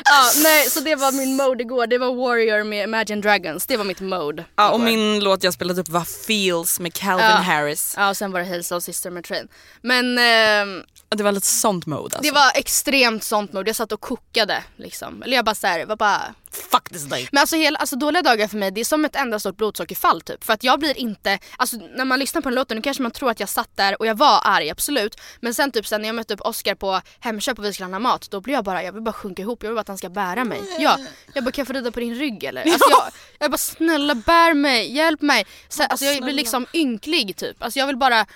[0.04, 1.87] Ja, nej så det var min mode igår.
[1.87, 3.66] Det var Warrior med Imagine Dragons.
[3.66, 4.44] Det var mitt mode.
[4.57, 4.85] Ja och igår.
[4.85, 7.35] min låt jag spelade upp var Feels med Calvin Ja.
[7.37, 7.94] Harris.
[7.96, 9.48] Ja och sen var det och Sister med Train.
[9.83, 12.21] Men ehm, Det var lite sånt mode alltså.
[12.23, 13.68] det var extremt sånt mode.
[13.68, 15.23] Jag satt och kokade liksom.
[15.23, 17.29] Eller jag bara såhär, var bara Fuck this day.
[17.33, 20.21] Men alltså, hela, alltså dåliga dagar för mig det är som ett enda stort blodsockerfall
[20.21, 20.44] typ.
[20.44, 23.12] För att jag blir inte, alltså när man lyssnar på den låten nu kanske man
[23.12, 25.21] tror att jag satt där och jag var arg absolut.
[25.40, 27.99] Men sen typ sen när jag mötte upp Oscar på Hemköp och vi skulle handla
[27.99, 29.99] mat då blir jag bara, jag vill bara sjunka ihop, jag vill bara att han
[29.99, 30.61] ska bära mig.
[30.79, 30.99] Ja,
[31.35, 32.62] jag bara kan jag få rida på din rygg eller?
[32.73, 33.03] Alltså jag,
[33.38, 35.47] jag bara snälla bär mig, hjälp mig.
[35.68, 37.62] Så, alltså jag blir liksom ynklig typ.
[37.62, 38.27] Alltså jag vill bara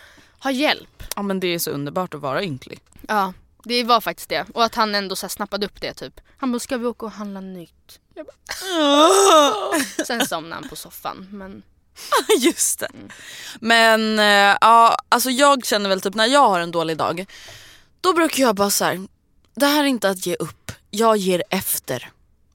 [0.42, 1.02] ha hjälp.
[1.16, 2.80] Ja men det är så underbart att vara ynklig.
[3.08, 3.32] Ja,
[3.64, 4.46] det var faktiskt det.
[4.54, 6.20] Och att han ändå så här snappade upp det typ.
[6.36, 8.00] Han bara, ska vi åka och handla nytt?
[8.14, 8.34] Jag bara,
[10.06, 11.28] Sen somnade han på soffan.
[11.32, 11.62] Men
[12.40, 12.88] Just det.
[13.60, 17.26] Men eh, ja, alltså jag känner väl typ när jag har en dålig dag.
[18.00, 19.06] Då brukar jag bara så här.
[19.54, 22.10] det här är inte att ge upp, jag ger efter.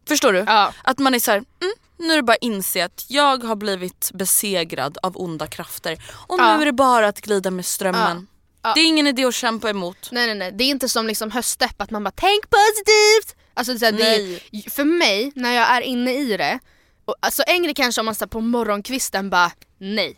[0.08, 0.39] Förstår du?
[0.39, 3.43] ja, Att man är så här, mm, nu är det bara att inse att jag
[3.43, 6.03] har blivit besegrad av onda krafter.
[6.27, 6.62] Och nu Ja.
[6.62, 8.27] är det bara att glida med strömmen.
[8.62, 8.73] Ja.
[8.73, 10.10] Det är ingen idé att kämpa emot.
[10.12, 10.51] nej nej nej.
[10.51, 13.36] Det är inte som liksom höstdepp att man bara tänk positivt.
[13.53, 14.15] Alltså det är, det
[14.51, 16.60] är, för mig när jag är inne i det.
[17.05, 20.17] Och, alltså en grej kanske om man på morgonkvisten bara nej.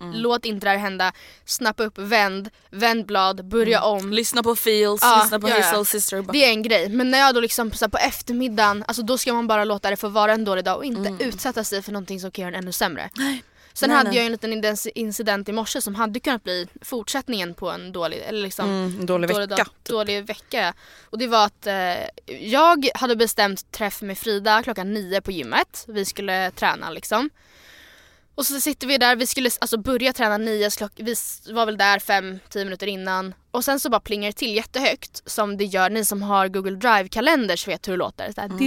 [0.00, 0.14] Mm.
[0.14, 1.12] Låt inte det här hända.
[1.44, 4.12] Snappa upp, vänd, vänd blad, börja om.
[4.12, 5.62] Lyssna på Feels, Ja, lyssna på det.
[5.62, 6.24] Soul Sister.
[6.32, 9.18] Det är en grej, men när jag då liksom så här, på eftermiddagen, alltså då
[9.18, 11.92] ska man bara låta det få vara en dålig dag och inte utsätta sig för
[11.92, 13.10] någonting som kan göra den ännu sämre.
[13.76, 14.16] Sen Nej, hade nej.
[14.16, 18.42] jag en liten incident i morse som hade kunnat bli fortsättningen på en dålig, eller
[18.42, 19.46] liksom mm, en dålig vecka.
[19.46, 20.60] dag, dålig vecka.
[20.60, 20.72] ja.
[21.10, 25.84] Och det var att eh, jag hade bestämt träff med Frida klockan nio på gymmet.
[25.88, 27.30] Vi skulle träna liksom.
[28.36, 31.14] Och så sitter vi där, vi skulle alltså börja träna nio, vi
[31.52, 33.34] var väl där fem, tio minuter innan.
[33.50, 36.76] Och sen så bara plingar det till jättehögt som det gör, ni som har Google
[36.76, 38.32] Drive-kalenders vet hur det låter.
[38.32, 38.58] Så här, Mm.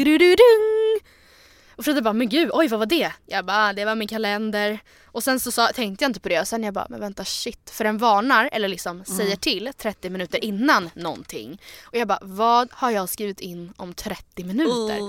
[1.79, 3.11] Och Frida bara, men gud, oj vad var det?
[3.25, 4.79] Jag bara, "Ah, det var min kalender.
[5.05, 7.25] Och sen så sa, tänkte jag inte på det och sen jag bara, men vänta
[7.25, 7.69] shit.
[7.69, 11.61] För den varnar, eller liksom säger till 30 minuter innan någonting.
[11.83, 14.99] Och jag bara, vad har jag skrivit in om 30 minuter?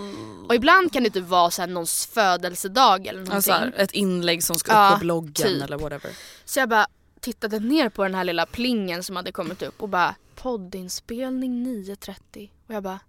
[0.49, 3.35] Och ibland kan det typ vara så här någons födelsedag eller någonting.
[3.37, 5.63] Alltså, här, ett inlägg som ska upp Ja, på bloggen typ.
[5.65, 6.11] eller whatever.
[6.45, 6.87] Så jag bara
[7.21, 12.51] tittade ner på den här lilla plingen som hade kommit upp och bara poddinspelning 9.30
[12.69, 13.01] och jag bara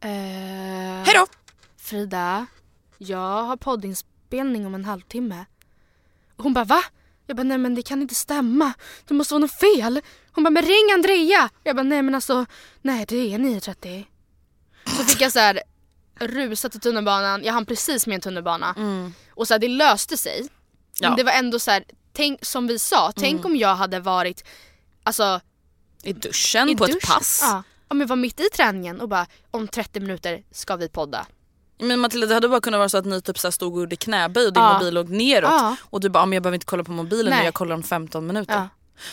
[0.00, 0.10] eh,
[1.04, 1.26] Hejdå!
[1.90, 2.46] Frida,
[2.98, 5.44] jag har poddinspelning om en halvtimme.
[6.36, 6.84] Och hon bara va?
[7.26, 8.72] Jag bara nej men det kan inte stämma.
[9.08, 10.00] Det måste vara något fel.
[10.32, 11.50] Hon bara men ring Andrea.
[11.64, 12.46] Jag bara nej men alltså
[12.82, 14.06] nej det är 9.30.
[14.86, 15.62] Så fick jag så här
[16.14, 17.44] rusa till tunnelbanan.
[17.44, 18.74] Jag hann precis med en tunnelbana.
[19.30, 20.48] Och så här, det löste sig.
[21.00, 21.08] Ja.
[21.08, 24.44] Men det var ändå så här, tänk, som vi sa, tänk om jag hade varit
[25.02, 25.40] alltså,
[26.02, 27.14] I duschen i på ett duschen.
[27.14, 27.40] pass.
[27.42, 31.26] Ja, ja, men var mitt i träningen och bara om 30 minuter ska vi podda.
[31.82, 33.96] Men Matilda det hade bara kunnat vara så att ni typ så stod och gjorde
[33.96, 34.72] knäböj och din Ja.
[34.72, 35.50] mobil låg neråt.
[35.50, 35.76] Ja.
[35.82, 37.82] Och du bara, "Ah, men jag behöver inte kolla på mobilen nu, jag kollar om
[37.82, 38.54] 15 minuter.
[38.54, 38.68] Ja.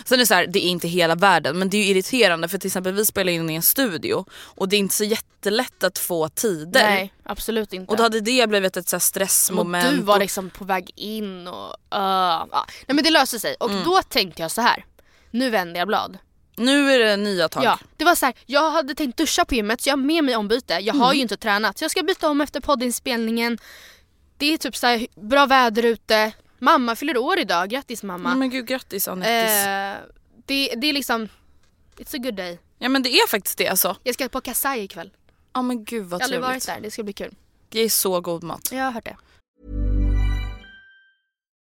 [0.05, 2.47] Sen är det så här, det är inte hela världen men det är ju irriterande
[2.47, 5.83] för till exempel vi spelar in i en studio och det är inte så jättelätt
[5.83, 6.83] att få tider.
[6.83, 7.91] Nej, absolut inte.
[7.91, 9.89] Och då hade det blivit ett så här och stressmoment.
[9.89, 11.69] du var liksom på väg in och...
[11.95, 12.65] Uh, ja.
[12.87, 13.83] Nej men det löste sig och Mm.
[13.83, 14.85] då tänkte jag så här.
[15.31, 16.17] Nu vänder jag blad.
[16.57, 17.63] Nu är det nya tag.
[17.63, 20.23] Ja, det var så här, jag hade tänkt duscha på gymmet så jag har med
[20.23, 20.73] mig ombyte.
[20.73, 20.99] Jag Mm.
[21.01, 23.57] har ju inte tränat så jag ska byta om efter poddinspelningen.
[24.37, 26.31] Det är typ så här, bra väder ute.
[26.59, 28.35] Mamma fyller år idag, grattis mamma.
[28.35, 29.65] Men gud grattis Anettis.
[29.65, 29.95] Eh,
[30.45, 31.29] det, det är liksom,
[31.97, 32.59] it's a good day.
[32.79, 33.95] Ja men det är faktiskt det alltså.
[34.03, 35.11] Jag ska på Kasai ikväll.
[35.53, 36.65] Ja men gud vad Jag har aldrig varit trevligt.
[36.65, 37.35] där, det ska bli kul.
[37.69, 38.69] Det är så god mat.
[38.71, 39.17] Jag har hört det.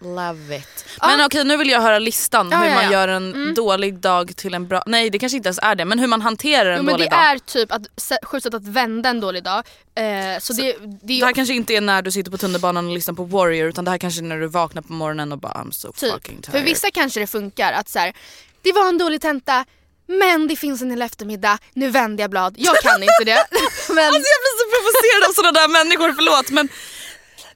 [0.00, 0.84] Love it.
[1.00, 2.92] Men okej nu vill jag höra listan Ja, hur ja, man ja.
[2.92, 3.54] gör en Mm.
[3.54, 4.82] dålig dag till en bra...
[4.86, 7.10] Nej det kanske inte ens är det men hur man hanterar en Jo, men dålig
[7.10, 7.24] det dag.
[7.24, 7.82] är typ att
[8.42, 9.58] sätt att vända en dålig dag.
[9.94, 12.92] Eh, så, det, det Det här kanske inte är när du sitter på tunnelbanan och
[12.94, 15.52] lyssnar på Warrior utan det här kanske är när du vaknar på morgonen och bara
[15.52, 16.44] I'm so fucking Typ.
[16.44, 16.60] tired.
[16.60, 18.12] För vissa kanske det funkar att så här,
[18.62, 19.64] det var en dålig tenta
[20.08, 22.54] men det finns en hel eftermiddag, nu vänder jag blad.
[22.58, 23.44] Jag kan inte det.
[23.88, 26.68] men, Alltså jag blir så provocerad av sådana där människor, förlåt men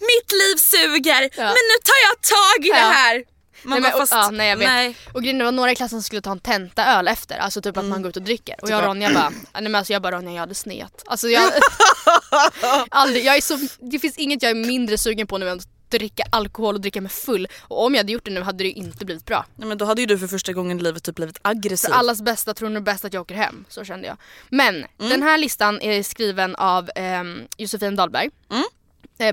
[0.00, 1.44] mitt liv suger Ja.
[1.44, 2.74] men nu tar jag tag i Ja.
[2.74, 3.24] det här.
[3.62, 4.68] Man nej, bara, men, fast, och, ja, nej jag vet.
[4.68, 4.96] nej.
[5.14, 7.76] Och grejen det var några i klassen som skulle ta en tentaöl efter, alltså typ
[7.76, 8.54] att man går ut och dricker.
[8.62, 11.02] Och jag och Ronja bara, nej men alltså jag bara Ronja jag hade sneat.
[11.06, 11.52] Alltså jag,
[12.90, 15.66] aldrig, jag är så, det finns inget jag är mindre sugen på nu än att
[15.88, 17.48] dricka alkohol och dricka mig full.
[17.60, 19.46] Och om jag hade gjort det nu hade det inte blivit bra.
[19.56, 21.88] nej men då hade ju du för första gången i livet typ blivit aggressiv.
[21.88, 23.64] För allas bästa tror nog bäst att jag åker hem.
[23.68, 24.16] Så kände jag.
[24.48, 28.30] Men den här listan är skriven av ehm, Josefin Dahlberg.
[28.52, 28.60] Eh,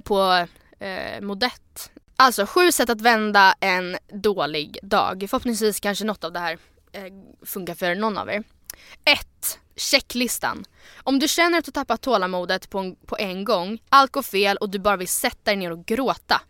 [0.04, 0.48] på
[0.80, 1.92] eh, Modett.
[2.16, 5.26] Alltså sju sätt att vända en dålig dag.
[5.30, 6.58] Förhoppningsvis kanske något av det här
[6.92, 7.14] eh,
[7.46, 8.44] funkar för någon av er.
[9.06, 9.60] 1.
[9.76, 10.66] Checklistan.
[11.04, 14.58] Om du känner att du tappat tålamodet på en, på en gång, allt går fel
[14.58, 16.42] och du bara vill sätta dig ner och gråta.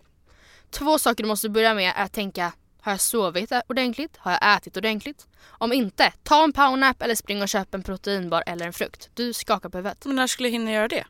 [0.69, 4.17] Två saker du måste börja med är att tänka har jag sovit ordentligt?
[4.17, 5.27] Har jag ätit ordentligt?
[5.47, 9.09] Om inte, ta en powernap eller spring och köp en proteinbar eller en frukt.
[9.13, 10.05] Du skakar på huvudet.
[10.05, 11.05] Men när skulle jag hinna göra det?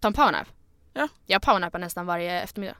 [0.00, 0.46] Ta en powernap.
[0.94, 1.08] Ja.
[1.26, 2.76] Jag powernappar nästan varje eftermiddag.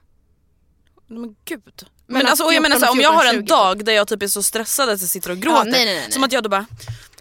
[1.07, 1.61] Men gud.
[2.07, 3.85] Men, Men alltså, och jag 14, menar så här, om jag har en 14, dag
[3.85, 5.71] där jag typ är så stressad att jag sitter och gråter.
[5.71, 6.65] nej, nej, nej, Som att jag då bara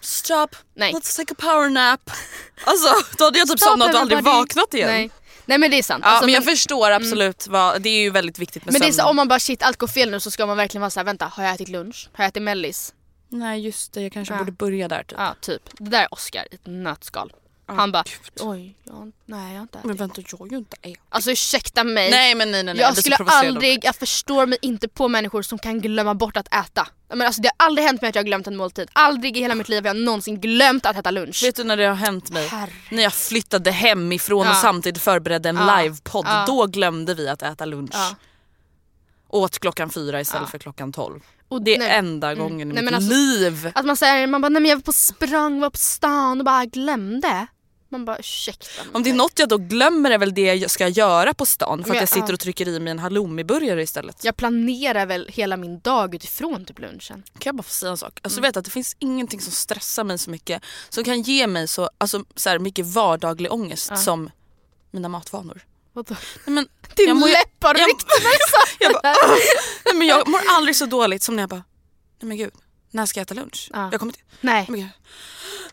[0.00, 0.92] Stop, Nej.
[0.92, 2.10] let's take a power nap.
[2.64, 4.88] Alltså då hade jag typ Stop somnat och aldrig vaknat igen.
[4.88, 5.10] Nej.
[5.46, 6.04] Nej men det är sant.
[6.04, 8.88] Ja, Alltså, men jag förstår absolut, vad, det är ju väldigt viktigt med men det
[8.88, 10.90] är så, om man bara shit allt går fel nu så ska man verkligen vara
[10.90, 12.08] såhär vänta har jag ätit lunch?
[12.12, 12.94] Har jag ätit mellis?
[13.28, 14.38] Nej just det, jag kanske Ja.
[14.38, 15.18] borde börja där typ.
[15.18, 15.62] Ja typ.
[15.78, 17.32] Det där är Oscar i ett nötskal.
[17.66, 18.04] Han bara
[18.40, 19.86] oj, jag, nej jag har inte ätit.
[19.86, 20.98] Men vänta, jag har ju inte ätit.
[21.08, 22.10] Alltså ursäkta mig.
[22.10, 25.58] Nej men nej nej, nej jag skulle aldrig, jag förstår mig inte på människor som
[25.58, 26.88] kan glömma bort att äta.
[27.08, 28.88] Men alltså det har aldrig hänt mig att jag har glömt en måltid.
[28.92, 31.42] Aldrig i hela mitt liv har jag någonsin glömt att äta lunch.
[31.42, 32.46] Vet du när det har hänt mig?
[32.48, 32.70] Herre.
[32.90, 34.50] När jag flyttade hemifrån Ja.
[34.50, 35.80] och samtidigt förberedde en Ja.
[35.82, 36.24] livepodd.
[36.28, 36.44] Ja.
[36.46, 37.90] Då glömde vi att äta lunch.
[37.94, 38.14] Ja.
[39.28, 40.50] Åt klockan fyra istället Ja.
[40.50, 41.20] för klockan tolv.
[41.48, 43.70] Och Det är nej, enda gången i Nej, mitt alltså- liv.
[43.74, 46.44] Att man säger, man bara nej men jag var på språng, var på stan och
[46.44, 47.46] bara glömde.
[47.94, 48.90] Man bara ursäkta mig.
[48.94, 51.84] Om det är något jag då glömmer är väl det jag ska göra på stan
[51.84, 52.32] för att jag sitter ja.
[52.34, 54.24] och trycker i mig en halloumiburgare istället.
[54.24, 57.22] Jag planerar väl hela min dag utifrån typ lunchen.
[57.32, 58.20] Kan jag bara få säga en sak?
[58.22, 58.48] Alltså Mm.
[58.48, 61.90] vet att det finns ingenting som stressar mig så mycket som kan ge mig så,
[61.98, 64.30] alltså, så här mycket vardaglig ångest som
[64.90, 65.62] mina matvanor.
[65.92, 66.14] Vadå?
[66.46, 68.32] Nej, men, Din jag mår ju- läpp har jag- ryckt mig
[68.80, 69.14] jag, bara,
[69.84, 71.64] nej, men jag mår aldrig så dåligt som när jag bara,
[72.20, 72.50] nej men gud,
[72.90, 73.70] när ska jag äta lunch?
[73.72, 73.88] Ja.
[73.92, 74.66] Jag kommer till, Nej.
[74.68, 74.88] men gud,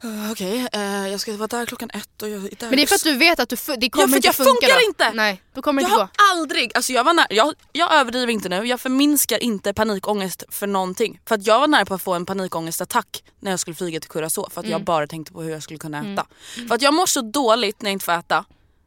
[0.06, 2.68] uh, okej eh, jag ska vara där klockan ett och jag är där.
[2.70, 4.36] Men det är för att du vet att du, det kommer för att inte jag
[4.36, 4.88] funka funkar då.
[4.88, 5.12] inte.
[5.14, 6.02] Nej, då kommer Jag inte gå.
[6.02, 10.44] har aldrig, alltså jag var nära, jag, jag överdriver inte nu, jag förminskar inte panikångest
[10.50, 11.20] för någonting.
[11.28, 14.10] För att jag var nära på att få en panikångestattack när jag skulle flyga till
[14.10, 14.72] Curacao för att Mm.
[14.72, 16.26] jag bara tänkte på hur jag skulle kunna äta.
[16.68, 18.46] För att jag mår så dåligt när jag inte får äta.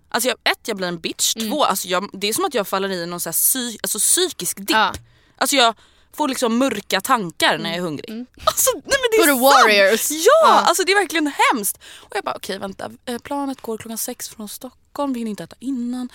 [0.08, 1.36] Alltså jag, ett, jag blir en bitch.
[1.36, 1.50] Mm.
[1.50, 3.98] Två, alltså jag, det är som att jag faller i någon så här psy, alltså
[3.98, 4.70] psykisk dipp.
[4.70, 4.92] Ja.
[5.36, 5.74] Alltså jag
[6.16, 8.26] får liksom mörka tankar när jag är hungrig.
[8.44, 9.40] Alltså, nej men det är sant.
[9.42, 10.10] warriors.
[10.10, 10.64] Ja, Ja.
[10.66, 11.78] alltså det är verkligen hemskt.
[11.96, 15.44] Och jag bara okej vänta, eh, planet går klockan sex från Stockholm, vi hinner inte
[15.44, 16.08] äta innan.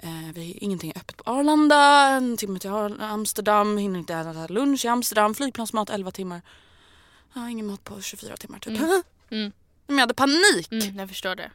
[0.00, 4.84] Eh, vi, ingenting är öppet på Arlanda, en timme till Amsterdam, hinner inte äta lunch
[4.84, 6.42] i Amsterdam, flygplansmat 11 timmar.
[7.34, 8.78] Ja, ingen mat på 24 timmar typ.
[9.30, 9.52] Mm.
[9.86, 10.68] Men jag hade panik.
[10.72, 11.50] Mm, jag förstår det.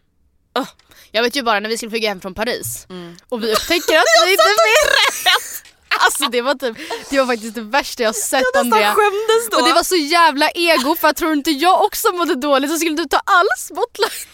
[0.56, 0.68] Öh.
[1.12, 3.18] Jag vet ju bara när vi skulle flyga hem från Paris Mm.
[3.30, 5.71] och vi upptäcker att vi inte vet.
[6.06, 6.78] Alltså det var typ,
[7.10, 8.94] det var faktiskt det värsta jag sett Jag nästan Andrea.
[8.94, 9.58] skämdes då.
[9.58, 12.78] Och det var så jävla ego för att tror inte jag också mådde dåligt så
[12.78, 14.28] skulle du ta all spotlight.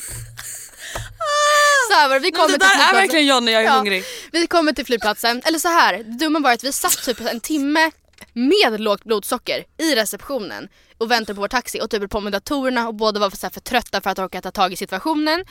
[1.89, 3.65] Så här var det, vi kommer det till där är verkligen jag när jag är
[3.65, 3.71] Ja.
[3.73, 4.03] hungrig.
[4.31, 7.39] Vi kommer till flygplatsen, eller så här, det dumma var att vi satt typ en
[7.39, 7.91] timme
[8.33, 12.87] med lågt blodsocker i receptionen och väntade på vår taxi och typ på med datorerna
[12.87, 15.45] och båda var för, så för trötta för att orka ta tag i situationen.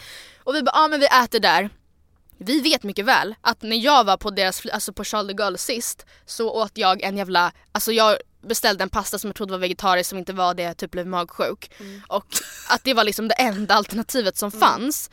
[0.45, 1.71] Och vi bara, ja ah, men vi äter där.
[2.39, 5.59] Vi vet mycket väl att när jag var på deras, alltså på Charles de Gaulle
[5.59, 9.59] sist så åt jag en jävla, alltså jag beställde en pasta som jag trodde var
[9.59, 11.71] vegetarisk som inte var det, typ blev magsjuk.
[12.09, 12.27] Och
[12.69, 15.11] att det var liksom det enda alternativet som fanns.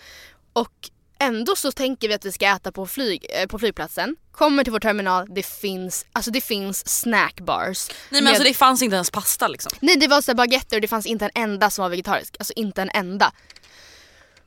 [0.54, 4.16] Och ändå så tänker vi att vi ska äta på, flyg, eh, på flygplatsen.
[4.32, 7.88] Kommer till vår terminal, det finns, alltså det finns snackbars.
[7.90, 9.72] Nej men med- alltså det fanns inte ens pasta liksom.
[9.80, 12.36] Nej det var så baguetter och det fanns inte en enda som var vegetarisk.
[12.40, 13.32] Alltså inte en enda.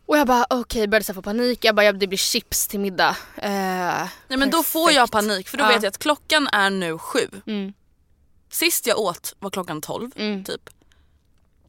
[0.06, 1.64] Och jag bara okej, började så här få panik.
[1.64, 3.16] Jag bara det blir chips till middag.
[3.36, 3.48] Eh,
[4.28, 5.68] Nej men då får jag panik för då Ja.
[5.68, 7.28] vet jag att klockan är nu sju.
[7.46, 7.72] Mm.
[8.50, 10.44] Sist jag åt var klockan 12 Mm.
[10.44, 10.70] typ.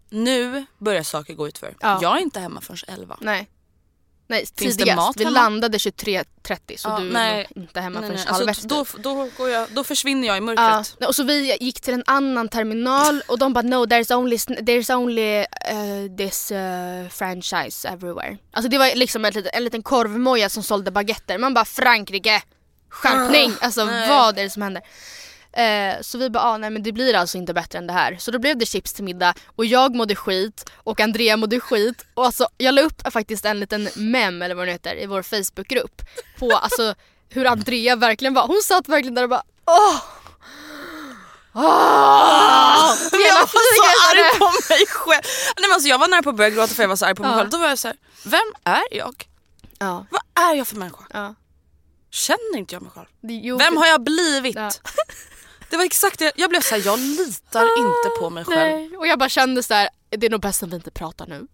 [0.09, 1.75] Nu börjar saker gå utför.
[1.79, 1.99] Ja.
[2.01, 3.17] Jag är inte hemma förrän 11.
[3.21, 3.49] Nej.
[4.29, 4.95] Nej, det tidigast.
[4.95, 5.39] mat vi hemma?
[5.39, 7.47] landade 23.30 så Ja, du är nej.
[7.55, 8.33] inte hemma Nej, förrän nej.
[8.33, 11.07] halv Alltså, då, då, går jag, då försvinner jag i Ja, mörkret.
[11.07, 14.95] och så vi gick till en annan terminal och de bara no there's only, there's
[14.95, 18.37] only uh, this uh, franchise everywhere.
[18.51, 21.37] Alltså det var liksom en liten, en liten korvmoja som sålde baguetter.
[21.37, 22.41] Man bara Frankrike,
[22.89, 23.53] skärpning!
[23.61, 24.09] Alltså nej.
[24.09, 24.83] vad är det som händer?
[25.57, 28.17] Eh, så vi bara, ah, nej men det blir alltså inte bättre än det här.
[28.19, 32.05] Så då blev det chips till middag och jag mådde skit och Andrea mådde skit.
[32.13, 35.21] Och alltså jag la upp faktiskt en liten mem eller vad det heter i vår
[35.21, 36.01] Facebookgrupp
[36.39, 36.95] på alltså
[37.29, 38.47] hur Andrea verkligen var.
[38.47, 39.95] Hon satt verkligen där och bara åh!
[43.11, 45.21] Men jag var så arg på mig själv.
[45.57, 47.15] Nej, men alltså, jag var nära på att börja gråta för jag var så arg
[47.15, 47.37] på mig Ja.
[47.37, 47.49] själv.
[47.49, 49.27] Då var jag så här, vem är jag?
[49.79, 51.03] Ja, Vad är jag för människa?
[51.13, 51.35] ja.
[52.11, 53.05] Känner inte jag mig själv?
[53.21, 54.55] Jo, Vem har jag blivit?
[54.55, 54.71] Ja.
[55.69, 56.31] Det var exakt det.
[56.35, 58.75] Jag blev så här, jag litar inte på mig själv.
[58.75, 58.97] Nej.
[58.97, 61.47] Och jag bara kände så här, det är nog bäst att vi inte pratar nu.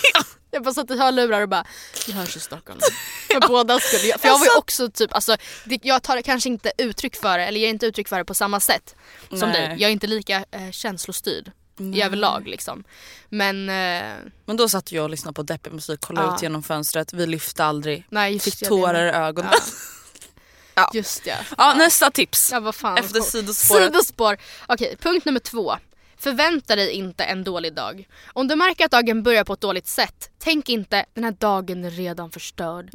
[0.50, 1.64] jag bara satt i hörlurar och bara,
[2.06, 2.80] vi hörs i Stockholm.
[3.32, 5.36] För båda skulle, för jag var ju också typ, alltså,
[5.82, 8.60] jag tar kanske inte uttryck för det, eller ger inte uttryck för det på samma
[8.60, 8.94] sätt
[9.28, 9.52] som Nej.
[9.52, 9.76] dig.
[9.80, 12.02] Jag är inte lika eh, känslostyrd i Nej.
[12.02, 12.84] överlag liksom.
[13.28, 16.36] Men eh, Men då satt jag och lyssnade på deppig musik, kollade Ja.
[16.36, 18.06] ut genom fönstret, vi lyfte aldrig.
[18.10, 19.50] nej Fick tårar i ögonen.
[19.52, 19.58] Ja.
[20.80, 20.90] Ja.
[20.94, 21.36] Just ja.
[21.58, 22.52] Ja, nästa tips.
[22.52, 22.98] Ja vad fan.
[22.98, 23.84] Efter sidospåret.
[23.84, 24.36] Sidospår.
[24.66, 25.76] Okej, punkt nummer två.
[26.18, 28.08] Förvänta dig inte en dålig dag.
[28.32, 31.84] Om du märker att dagen börjar på ett dåligt sätt, tänk inte den här dagen
[31.84, 32.90] är redan förstörd.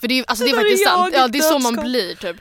[0.00, 1.14] För det är, alltså, det är faktiskt sant.
[1.16, 2.36] Ja, det är så man blir typ.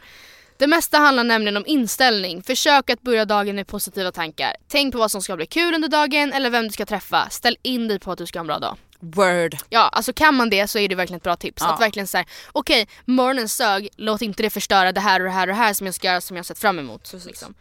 [0.58, 2.44] Det mesta handlar nämligen om inställning.
[2.44, 4.56] Försök att börja dagen med positiva tankar.
[4.68, 7.30] Tänk på vad som ska bli kul under dagen eller vem du ska träffa.
[7.30, 8.78] Ställ in dig på att du ska ha en bra dag.
[9.00, 9.58] Word.
[9.70, 11.62] Ja, alltså kan man det så är det verkligen ett bra tips.
[11.62, 11.74] Ja.
[11.74, 15.48] Att verkligen säga, okej, morgonen sög, låt inte det förstöra det här och det här
[15.48, 17.14] och det här som jag ska göra som jag sett fram emot.
[17.26, 17.56] Liksom.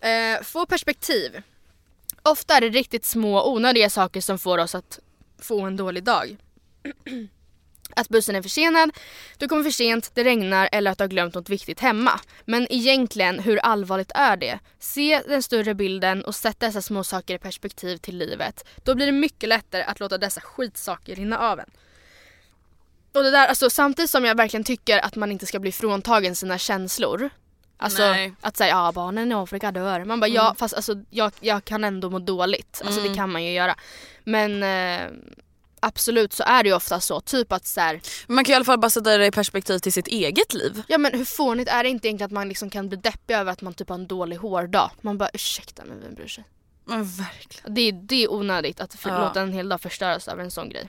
[0.00, 1.42] Eh, få perspektiv.
[2.22, 4.98] Ofta är det riktigt små onödiga saker som får oss att
[5.38, 6.36] få en dålig dag.
[7.96, 8.90] Att bussen är försenad,
[9.38, 12.20] du kommer för sent, det regnar eller att du har glömt något viktigt hemma.
[12.44, 14.58] Men egentligen, hur allvarligt är det?
[14.78, 18.64] Se den större bilden och sätt dessa små saker i perspektiv till livet.
[18.84, 21.70] Då blir det mycket lättare att låta dessa skitsaker rinna av en.
[23.12, 26.36] Och det där, alltså, samtidigt som jag verkligen tycker att man inte ska bli fråntagen
[26.36, 27.30] sina känslor.
[27.78, 28.34] Alltså Nej.
[28.40, 30.04] att säga ja barnen i Afrika dör.
[30.04, 32.82] Man bara ja fast alltså, jag, jag kan ändå må dåligt.
[32.84, 33.76] Alltså det kan man ju göra.
[34.24, 35.10] Men eh,
[35.80, 37.20] absolut så är det ju ofta så.
[37.20, 39.92] Typ att så här, Man kan i alla fall bara sätta det i perspektiv till
[39.92, 40.82] sitt eget liv.
[40.88, 43.52] ja men hur fånigt är det inte egentligen att man liksom kan bli deppig över
[43.52, 44.90] att man typ har en dålig hårdag?
[45.00, 46.44] Man bara ursäkta men vem bryr sig?
[46.84, 47.74] Men verkligen.
[47.74, 49.20] Det är, det är onödigt att för, Ja.
[49.28, 50.88] låta en hel dag förstöras över en sån grej.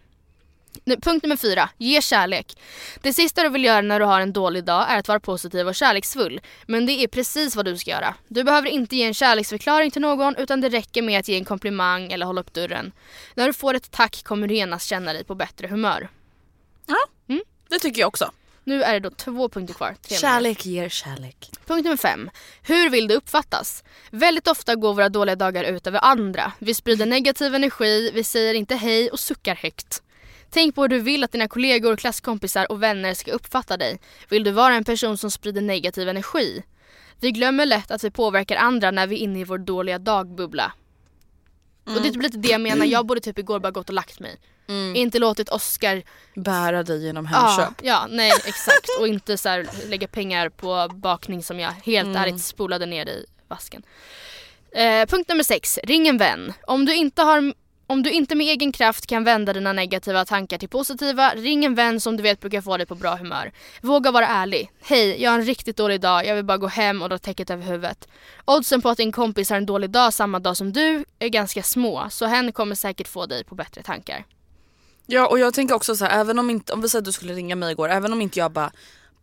[0.83, 1.69] Nu, punkt nummer fyra.
[1.77, 2.57] Ge kärlek.
[3.01, 5.67] Det sista du vill göra när du har en dålig dag är att vara positiv
[5.67, 6.41] och kärleksfull.
[6.65, 8.15] Men det är precis vad du ska göra.
[8.27, 11.45] Du behöver inte ge en kärleksförklaring till någon utan det räcker med att ge en
[11.45, 12.91] komplimang eller hålla upp dörren.
[13.35, 16.09] När du får ett tack kommer du genast känna dig på bättre humör.
[17.69, 18.31] Det tycker jag också.
[18.63, 19.95] Nu är det då två punkter kvar.
[20.09, 21.49] Kärlek ger kärlek.
[21.65, 22.29] Punkt nummer fem.
[22.61, 23.83] Hur vill du uppfattas?
[24.11, 26.51] Väldigt ofta går våra dåliga dagar ut över andra.
[26.59, 30.01] Vi sprider negativ energi, vi säger inte hej och suckar högt.
[30.49, 33.99] Tänk på hur du vill att dina kollegor, klasskompisar och vänner ska uppfatta dig.
[34.29, 36.63] Vill du vara en person som sprider negativ energi?
[37.19, 40.71] Vi glömmer lätt att vi påverkar andra när vi är inne i vår dåliga dagbubbla.
[41.85, 43.95] Och det är typ lite det jag menar, jag borde typ igår bara gått och
[43.95, 44.39] lagt mig.
[44.95, 46.03] Inte låtit Oscar
[46.35, 47.73] Bära dig genom Hemköp.
[47.81, 48.89] Ja, ja, nej exakt.
[48.99, 53.25] Och inte så här, lägga pengar på bakning som jag helt ärligt spolade ner i
[53.47, 53.83] vasken.
[54.71, 55.79] Eh, punkt nummer sex.
[55.83, 56.53] Ring en vän.
[56.67, 57.53] Om du, inte har,
[57.87, 61.75] om du inte med egen kraft kan vända dina negativa tankar till positiva, ring en
[61.75, 63.51] vän som du vet brukar få dig på bra humör.
[63.81, 64.71] Våga vara ärlig.
[64.81, 66.25] Hej, jag har en riktigt dålig dag.
[66.25, 68.07] Jag vill bara gå hem och dra täcket över huvudet.
[68.45, 71.63] Oddsen på att din kompis har en dålig dag samma dag som du är ganska
[71.63, 74.25] små, så hen kommer säkert få dig på bättre tankar.
[75.05, 77.11] Ja och jag tänker också så här, även om inte, om vi säger att du
[77.11, 78.71] skulle ringa mig igår, även om inte jag bara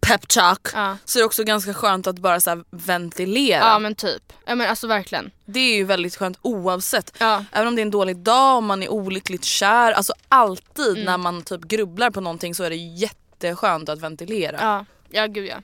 [0.07, 0.97] peptalk Ja.
[1.05, 3.59] så är det också ganska skönt att bara så ventilera.
[3.59, 4.33] Ja men typ.
[4.47, 5.31] Ja men alltså verkligen.
[5.45, 7.13] Det är ju väldigt skönt oavsett.
[7.19, 7.45] Ja.
[7.53, 9.93] Även om det är en dålig dag, om man är olyckligt kär.
[9.93, 11.05] Alltså alltid Mm.
[11.05, 14.57] när man typ grubblar på någonting så är det jätteskönt att ventilera.
[14.61, 15.57] Ja, ja gud ja.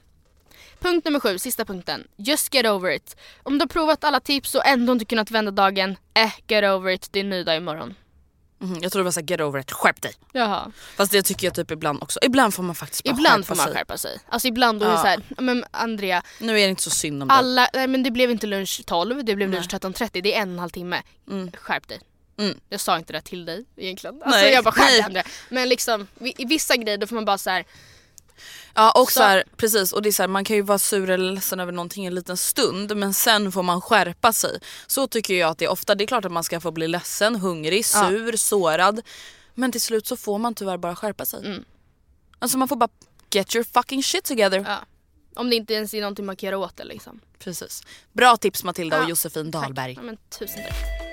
[0.80, 2.04] Punkt nummer sju, sista punkten.
[2.16, 3.16] Just get over it.
[3.42, 6.90] Om du har provat alla tips och ändå inte kunnat vända dagen, eh, get over
[6.92, 7.94] it, det är en ny dag imorgon.
[8.62, 10.12] Mhm, jag tror det var såhär get over it, skärp dig.
[10.32, 10.72] Jaha.
[10.96, 12.18] Fast det tycker jag typ ibland också.
[12.22, 13.74] Ibland får man faktiskt bara Ibland skärpa får man sig.
[13.74, 14.18] skärpa sig.
[14.28, 15.02] Alltså ibland då är det Ja.
[15.02, 17.36] såhär, "Ja, men Andrea, Nu är det inte så synd om dig.
[17.36, 20.48] alla, nej men det blev inte lunch 12, det blev lunch 13.30, det är en
[20.48, 21.02] och en halv timme.
[21.54, 22.00] Skärp dig.
[22.38, 22.58] Mm.
[22.68, 24.22] Jag sa inte det till dig egentligen.
[24.22, 25.04] Alltså Nej, jag bara skärp dig nej.
[25.06, 25.24] Andrea.
[25.48, 27.64] Men liksom i vissa grejer då får man bara så här.
[28.74, 30.78] Ja och Så- så här, precis och det är så här, man kan ju vara
[30.78, 34.60] sur eller ledsen över någonting en liten stund men sen får man skärpa sig.
[34.86, 35.94] Så tycker jag att det är ofta.
[35.94, 38.08] Det är klart att man ska få bli ledsen, hungrig, Ja.
[38.08, 39.00] sur, sårad.
[39.54, 41.46] Men till slut så får man tyvärr bara skärpa sig.
[41.46, 41.64] Mm.
[42.38, 42.88] Alltså man får bara
[43.30, 44.64] get your fucking shit together.
[44.68, 44.78] Ja.
[45.34, 47.20] Om det inte ens är någonting man kan göra åt det liksom.
[47.38, 47.82] Precis.
[48.12, 49.02] Bra tips Matilda Ja.
[49.02, 49.92] och Josefin Dahlberg.
[49.92, 51.09] Ja, men tusen tack.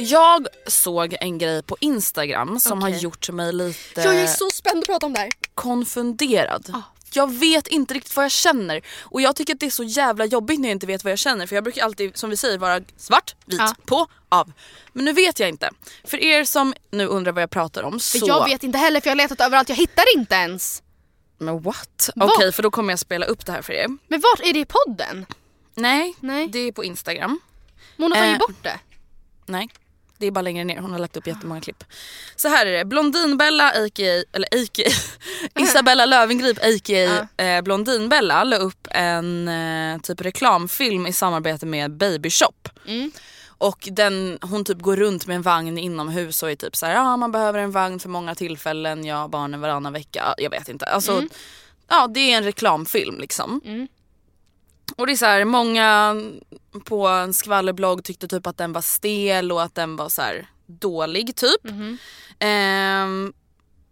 [0.00, 2.92] Jag såg en grej på Instagram som Okej.
[2.92, 5.30] har gjort mig lite Ja, jag är så spänd att prata om det här.
[5.54, 6.70] konfunderad.
[6.74, 6.82] Ah.
[7.12, 10.24] Jag vet inte riktigt vad jag känner och jag tycker att det är så jävla
[10.24, 12.58] jobbigt när jag inte vet vad jag känner för jag brukar alltid som vi säger
[12.58, 13.74] vara svart, vit, Ja.
[13.86, 14.52] på, av.
[14.92, 15.70] Men nu vet jag inte.
[16.04, 18.18] För er som nu undrar vad jag pratar om så...
[18.18, 20.82] För jag vet inte heller för jag har letat överallt, jag hittar inte ens.
[21.38, 22.10] Men what?
[22.20, 23.86] Okej för då kommer jag spela upp det här för er.
[24.08, 25.26] Men vart är det i podden?
[25.74, 26.48] Nej, Nej.
[26.48, 27.40] det är på Instagram.
[27.96, 28.38] Mona tar ju Eh.
[28.38, 28.78] bort det.
[29.46, 29.68] Nej,
[30.20, 30.78] det är bara längre ner.
[30.78, 31.84] Hon har lagt upp jättemånga klipp.
[32.36, 32.84] Så här är det.
[32.84, 34.24] Blondinbella, a.k.a.
[34.32, 34.90] eller a.k.a.
[35.62, 37.42] Isabella Löwengrip, a.k.a.
[37.44, 42.68] eh, Blondinbella, la upp en eh, typ reklamfilm i samarbete med Baby Shop.
[43.58, 46.92] Och den, hon typ går runt med en vagn inomhus och är typ så här,
[46.94, 50.34] ja man behöver en vagn för många tillfällen, jag har barnen varannan vecka.
[50.38, 50.84] Jag vet inte.
[50.86, 51.22] Alltså,
[51.88, 53.60] ja det är en reklamfilm liksom.
[54.96, 56.16] Och det är så här, många
[56.84, 60.48] på en skvallerblogg tyckte typ att den var stel och att den var så här
[60.66, 61.66] dålig typ.
[62.38, 63.32] Ehm,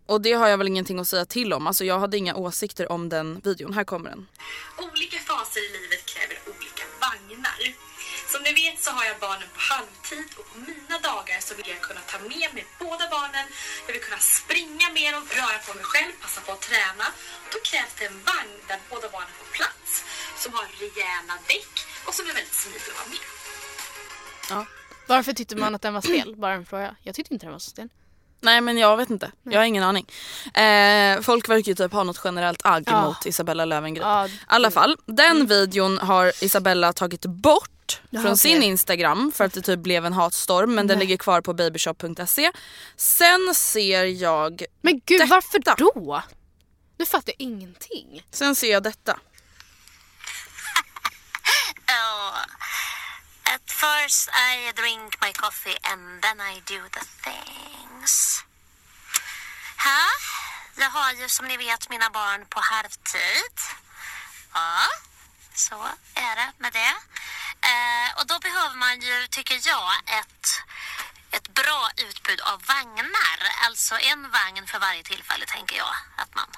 [0.06, 1.66] och det har jag väl ingenting att säga till om.
[1.66, 3.72] Alltså jag hade inga åsikter om den videon.
[3.72, 4.26] Här kommer den.
[4.78, 6.07] Olika faser i livet.
[8.38, 11.68] Som ni vet så har jag barnen på halvtid och på mina dagar så vill
[11.68, 13.46] jag kunna ta med mig båda barnen.
[13.86, 17.06] Jag vill kunna springa med dem, röra på mig själv, passa på att träna.
[17.52, 19.90] Då krävs det en vagn där båda barnen får plats,
[20.42, 21.74] som har rejäla däck
[22.06, 24.66] och som är väldigt smidig att ha med.
[25.06, 26.36] Varför tyckte man att den var stel?
[26.36, 26.96] Bara en fråga.
[27.02, 27.88] Jag tyckte inte den var så stel.
[28.40, 29.32] Nej men jag vet inte.
[29.42, 30.06] Jag har ingen aning.
[30.54, 33.02] Eh, folk verkar ju typ ha något generellt agg Ja.
[33.04, 34.04] mot Isabella Löwengrip.
[34.04, 39.44] Ja, I alla fall, den videon har Isabella tagit bort Jaha, från sin Instagram för
[39.44, 41.06] att det typ blev en hatstorm men den Nej.
[41.06, 42.52] ligger kvar på babyshop.se.
[42.96, 45.26] Sen ser jag Men gud Detta.
[45.34, 46.22] varför då?
[46.98, 48.22] Nu fattar jag ingenting.
[48.30, 49.18] Sen ser jag detta.
[51.88, 52.38] Oh,
[53.54, 58.44] at first I drink my coffee and then I do the things.
[59.76, 60.14] Här,
[60.76, 63.56] jag har ju som ni vet mina barn på halvtid.
[64.54, 64.88] Ja,
[65.54, 66.94] så är det med det.
[67.70, 70.46] Eh, och då behöver man ju, tycker jag, ett,
[71.30, 73.38] ett bra utbud av vagnar.
[73.64, 76.50] Alltså en vagn för varje tillfälle tänker jag att man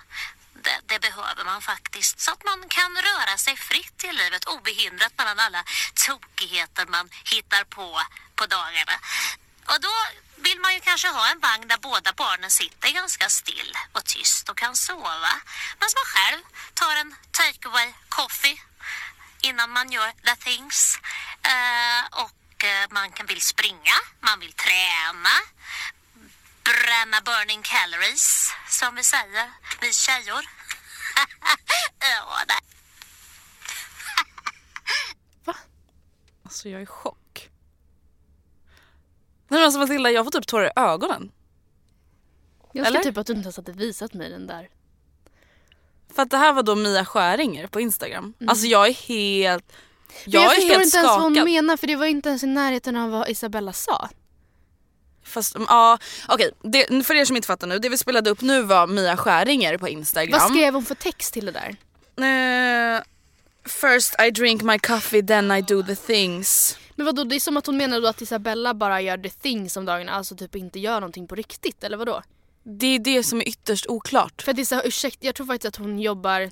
[0.64, 5.12] det, det behöver man faktiskt så att man kan röra sig fritt i livet obehindrat
[5.18, 5.64] mellan alla
[6.06, 8.02] tokigheter man hittar på
[8.34, 8.96] på dagarna.
[9.66, 9.94] Och då
[10.36, 14.48] vill man ju kanske ha en vagn där båda barnen sitter ganska still och tyst
[14.48, 15.32] och kan sova.
[15.78, 16.42] Medan man själv
[16.74, 18.62] tar en takeaway coffee
[19.40, 20.98] innan man gör the things.
[21.46, 25.34] Uh, och eh, man kan vill springa, man vill träna,
[26.72, 29.50] bränna burning calories som vi säger,
[29.80, 30.40] vi tjejor.
[32.00, 32.60] ja, det.
[36.44, 37.50] Alltså jag är i chock.
[39.48, 41.32] Nej men alltså Matilda jag får typ tårar i ögonen.
[42.72, 43.02] Jag ska Eller?
[43.02, 44.68] typ att du inte ens hade visat mig den där.
[46.14, 48.34] För att det här var då Mia Skäringer på Instagram.
[48.48, 49.72] Alltså jag är helt...
[49.72, 49.80] Mm.
[50.24, 51.44] Men Jag, jag är förstår helt inte ens vad hon skakad.
[51.44, 54.08] menar för det var inte ens i närheten av vad Isabella sa.
[55.30, 56.50] Fast mm, ja, okej.
[56.62, 59.78] det- För er som inte fattar nu, det vi spelade upp nu var Mia Skäringer
[59.78, 60.40] på Instagram.
[60.40, 61.76] Vad skrev hon för text till det där?
[62.96, 63.02] Eh,
[63.68, 66.78] first I drink my coffee then I do the things.
[66.94, 69.76] Men vadå, det är som att hon menar då att Isabella bara gör the things
[69.76, 72.22] om dagarna, alltså typ inte gör någonting på riktigt eller vadå?
[72.62, 74.42] Det är det som är ytterst oklart.
[74.42, 76.50] För att det är så, ursäkta, jag tror faktiskt att hon jobbar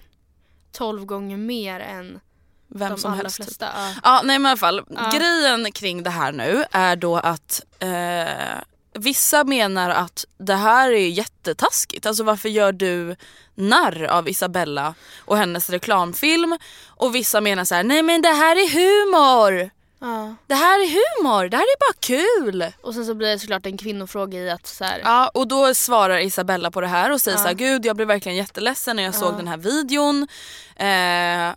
[0.72, 2.20] 12 gånger mer än
[2.68, 3.36] Vem de som helst.
[3.36, 3.44] typ.
[3.46, 3.66] flesta.
[3.76, 3.90] Ja.
[4.04, 4.84] Ja nej men i alla fall.
[4.90, 5.10] Ja.
[5.12, 8.58] Grejen kring det här nu är då att eh,
[8.94, 12.06] vissa menar att det här är jättetaskigt.
[12.06, 13.16] Alltså varför gör du
[13.54, 14.94] narr av Isabella
[15.24, 16.58] och hennes reklamfilm?
[16.86, 19.70] Och vissa menar så här: nej men det här är humor.
[20.00, 20.34] Ja.
[20.46, 22.72] Det här är humor, det här är bara kul.
[22.82, 25.74] Och sen så blir det såklart en kvinnofråga i att så här, Ja och då
[25.74, 27.42] svarar Isabella på det här och säger Ja.
[27.42, 30.28] så här: gud jag blev verkligen jätteledsen när jag såg den här videon.
[30.76, 31.54] Eh,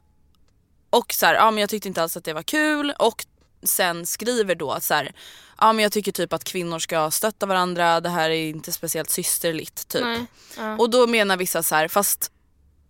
[0.92, 3.26] och så här, ja men jag tyckte inte alls att det var kul och
[3.64, 5.14] sen skriver då att så här,
[5.58, 9.10] ja men jag tycker typ att kvinnor ska stötta varandra, det här är inte speciellt
[9.10, 10.04] systerligt typ.
[10.04, 10.26] nej.
[10.58, 10.78] Ja.
[10.78, 12.32] Och då menar vissa så här, fast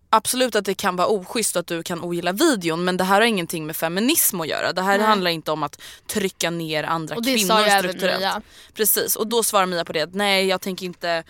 [0.10, 3.28] absolut att det kan vara oschysst att du kan ogilla videon men det här har
[3.28, 4.74] ingenting med feminism att göra.
[4.74, 5.08] Det här Nej.
[5.08, 8.20] handlar inte om att trycka ner andra Och det kvinnor sa även strukturellt.
[8.20, 8.42] Mia.
[8.74, 11.24] Precis och då svarar Mia på det nej jag tänker inte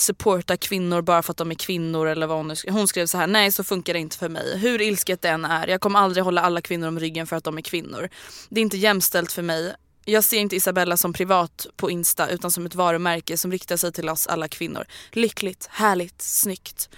[0.00, 2.74] supporta kvinnor bara för att de är kvinnor eller vad hon nu skrev.
[2.74, 4.58] Hon skrev så här: nej så funkar det inte för mig.
[4.58, 7.44] Hur ilsket det än är, jag kommer aldrig hålla alla kvinnor om ryggen för att
[7.44, 8.08] de är kvinnor.
[8.48, 9.74] Det är inte jämställt för mig.
[10.04, 13.92] Jag ser inte Isabella som privat på Insta utan som ett varumärke som riktar sig
[13.92, 14.84] till oss alla kvinnor.
[15.12, 16.88] Lyckligt, härligt, snyggt.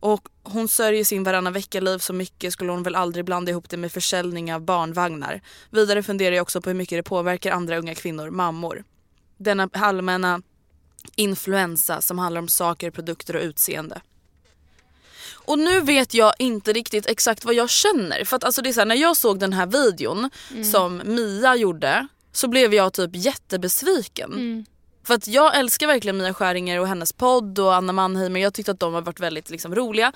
[0.00, 3.76] Och hon sörjer sin varannan vecka-liv så mycket skulle hon väl aldrig blanda ihop det
[3.76, 5.40] med försäljning av barnvagnar.
[5.70, 8.84] Vidare funderar jag också på hur mycket det påverkar andra unga kvinnor, mammor.
[9.38, 10.42] Denna allmänna
[11.16, 14.00] influensa som handlar om saker, produkter och utseende.
[15.32, 18.24] Och nu vet jag inte riktigt exakt vad jag känner.
[18.24, 20.30] För att alltså det är så här, när jag såg den här videon
[20.72, 24.66] som Mia gjorde så blev jag typ jättebesviken.
[25.04, 28.40] För att jag älskar verkligen Mia Skäringer och hennes podd och Anna Mannheimer.
[28.40, 30.12] Jag tyckte att de har varit väldigt liksom, roliga.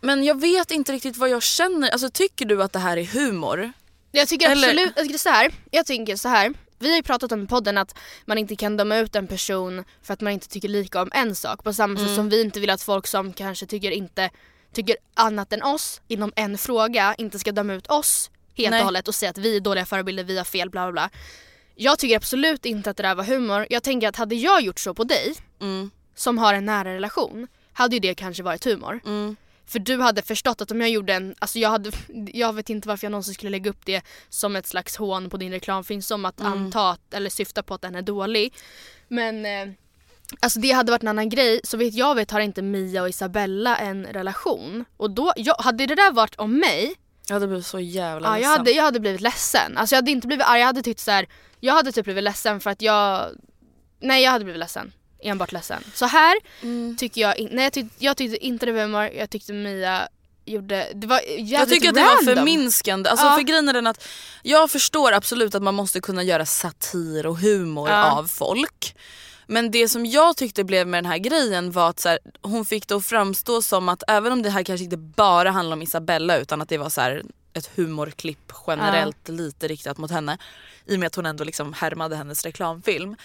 [0.00, 1.90] Men jag vet inte riktigt vad jag känner.
[1.90, 3.72] Alltså tycker du att det här är humor?
[4.12, 6.54] Jag tycker Eller- absolut, jag tycker så här, jag tänker så här.
[6.82, 9.84] Vi har ju pratat om i podden att man inte kan döma ut en person
[10.02, 11.64] för att man inte tycker lika om en sak.
[11.64, 12.06] På samma Mm.
[12.06, 14.30] sätt som vi inte vill att folk som kanske tycker inte
[14.72, 18.80] tycker annat än oss inom en fråga inte ska döma ut oss helt Nej.
[18.80, 21.10] och hållet och säga att vi är dåliga förebilder, vi har fel, bla bla bla.
[21.74, 23.66] Jag tycker absolut inte att det där var humor.
[23.70, 25.90] Jag tänker att hade jag gjort så på dig, Mm.
[26.14, 29.00] som har en nära relation, hade ju det kanske varit humor.
[29.06, 29.36] Mm.
[29.66, 31.90] För du hade förstått att om jag gjorde en, alltså jag hade,
[32.32, 35.36] jag vet inte varför jag någonsin skulle lägga upp det som ett slags hån på
[35.36, 36.52] din reklamfilm som att Mm.
[36.52, 38.54] anta eller syfta på att den är dålig.
[39.08, 39.74] Men eh,
[40.40, 41.60] alltså det hade varit en annan grej.
[41.64, 44.84] Så vet jag vet har inte Mia och Isabella en relation.
[44.96, 46.94] Och då, jag, hade det där varit om mig,
[47.28, 48.58] Jag hade blivit så jävla ja, jag, ledsen.
[48.58, 49.76] hade, jag hade blivit ledsen.
[49.76, 51.26] Alltså jag hade inte blivit arg, jag hade tyckt så här,
[51.60, 53.26] jag hade typ blivit ledsen för att jag,
[54.00, 54.92] nej jag hade blivit ledsen.
[55.22, 55.84] Enbart ledsen.
[55.94, 56.96] Så här Mm.
[56.96, 60.08] tycker jag, nej jag tyckte, jag tyckte inte det var humor, jag tyckte Mia
[60.44, 63.10] gjorde, det var jävligt Jag tycker att det var förminskande.
[63.10, 63.34] Alltså Ja.
[63.36, 64.04] för grejen är den att
[64.42, 68.10] jag förstår absolut att man måste kunna göra satir och humor Ja.
[68.12, 68.96] av folk.
[69.46, 72.64] Men det som jag tyckte blev med den här grejen var att så här, hon
[72.64, 75.82] fick det att framstå som att även om det här kanske inte bara handlar om
[75.82, 77.22] Isabella utan att det var så här
[77.54, 80.38] ett humorklipp generellt lite riktat mot henne
[80.86, 83.16] i och med att hon ändå liksom härmade hennes reklamfilm.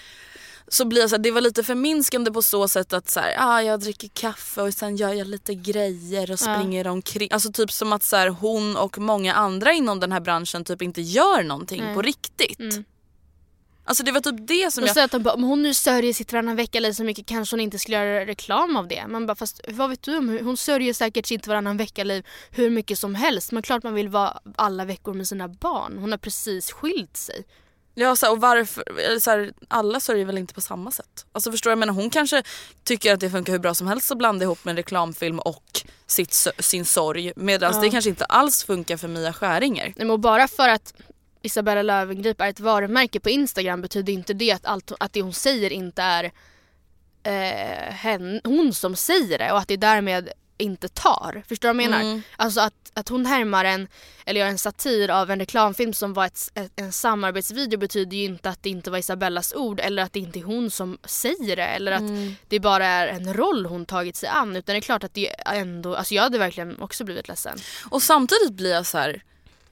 [0.67, 3.35] Så blir jag så här, det var lite förminskande på så sätt att så här,
[3.37, 7.29] ah, jag dricker kaffe och sen gör jag lite grejer och springer omkring.
[7.31, 10.81] Alltså typ som att så här, hon och många andra inom den här branschen typ
[10.81, 11.95] inte gör någonting Nej.
[11.95, 12.59] på riktigt.
[12.59, 12.83] Mm.
[13.87, 14.99] Alltså det var typ det som Och jag...
[14.99, 17.61] att de bara, om hon nu sörjer sitt varannan vecka liv så mycket kanske hon
[17.61, 19.07] inte skulle göra reklam av det.
[19.07, 22.25] Man bara, fast vad vet du om hur, hon sörjer säkert sitt varannan vecka liv
[22.51, 23.51] hur mycket som helst.
[23.51, 25.97] Men klart man vill vara alla veckor med sina barn.
[25.97, 27.45] Hon har precis skilt sig.
[27.99, 31.25] Ja, så här, och varför, så här, alla sörjer väl inte på samma sätt.
[31.31, 32.43] Alltså förstår jag menar hon kanske
[32.83, 35.63] tycker att det funkar hur bra som helst att blanda ihop med en reklamfilm och
[36.07, 37.33] sitt, sin sorg.
[37.35, 37.81] Medan Ja.
[37.81, 39.93] det kanske inte alls funkar för Mia Skäringer.
[39.95, 40.93] Nej, men bara för att
[41.41, 45.33] Isabella Löwengrip är ett varumärke på Instagram betyder inte det att, allt, att det hon
[45.33, 46.23] säger inte är
[47.23, 51.43] eh, hen, hon som säger det och att det därmed inte tar.
[51.47, 52.03] Förstår du vad jag menar?
[52.03, 52.21] Mm.
[52.35, 53.87] Alltså att, att hon härmar en,
[54.25, 58.23] eller gör en satir av en reklamfilm som var ett, ett, en samarbetsvideo betyder ju
[58.23, 61.55] inte att det inte var Isabellas ord eller att det inte är hon som säger
[61.55, 62.35] det eller att Mm.
[62.47, 64.55] det bara är en roll hon tagit sig an.
[64.55, 67.57] Utan det är klart att det ändå, alltså jag hade verkligen också blivit ledsen.
[67.89, 69.23] Och samtidigt blir jag så här.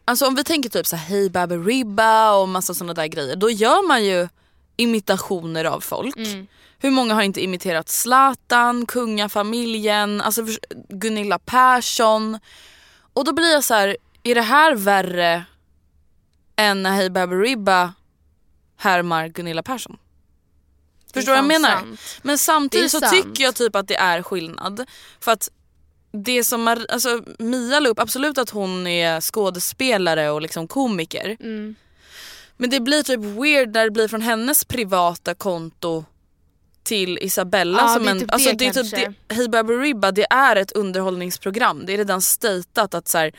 [0.06, 3.36] Alltså om vi tänker typ så här Hey Baberiba och massa såna där grejer.
[3.36, 4.28] Då gör man ju
[4.76, 6.18] imitationer av folk.
[6.18, 6.48] Mm.
[6.80, 10.46] Hur många har inte imiterat Zlatan, kungafamiljen, alltså
[10.90, 12.40] Gunilla Persson.
[13.14, 15.46] Och då blir jag så här, är det här värre
[16.56, 17.94] än när Hey Baberiba
[18.78, 19.98] härmar Gunilla Persson?
[21.10, 21.76] Är Förstår vad jag menar?
[21.76, 22.00] sant.
[22.22, 23.12] Men är samtidigt så sant.
[23.12, 24.86] tycker jag typ att det är skillnad.
[25.20, 25.50] För att
[26.12, 31.38] det som Mar- alltså, Mia la upp, absolut att hon är skådespelare och liksom komiker.
[31.40, 31.76] Mm.
[32.58, 36.06] Men det blir typ weird när det blir från hennes privata konto
[36.84, 37.78] till Isabella.
[37.82, 40.28] Ja, som det är en, typ alltså, det det är typ det, Hey Baberiba det
[40.30, 41.86] är ett underhållningsprogram.
[41.86, 43.32] Det är redan statat att så här,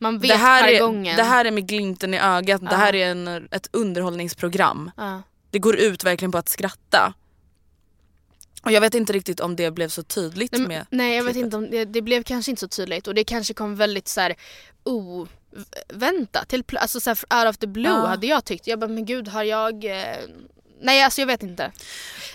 [0.00, 2.76] Man vet det, här är, det här är med glimten i ögat, det Ja.
[2.76, 4.90] här är en, ett underhållningsprogram.
[4.96, 5.22] Ja.
[5.50, 7.14] Det går ut verkligen på att skratta.
[8.62, 11.24] Och jag vet inte riktigt om det blev så tydligt Nej, men, med nej jag
[11.24, 11.44] vet klippet.
[11.46, 14.20] inte om det, det blev kanske inte så tydligt och det kanske kom väldigt så
[14.20, 14.34] här
[15.94, 16.48] oväntat.
[16.48, 18.06] Till, alltså så här, out of the blue Ja.
[18.06, 18.66] hade jag tyckt.
[18.66, 19.84] Jag bara men gud har jag...
[19.84, 20.16] Eh...
[20.82, 21.72] Nej alltså jag vet inte.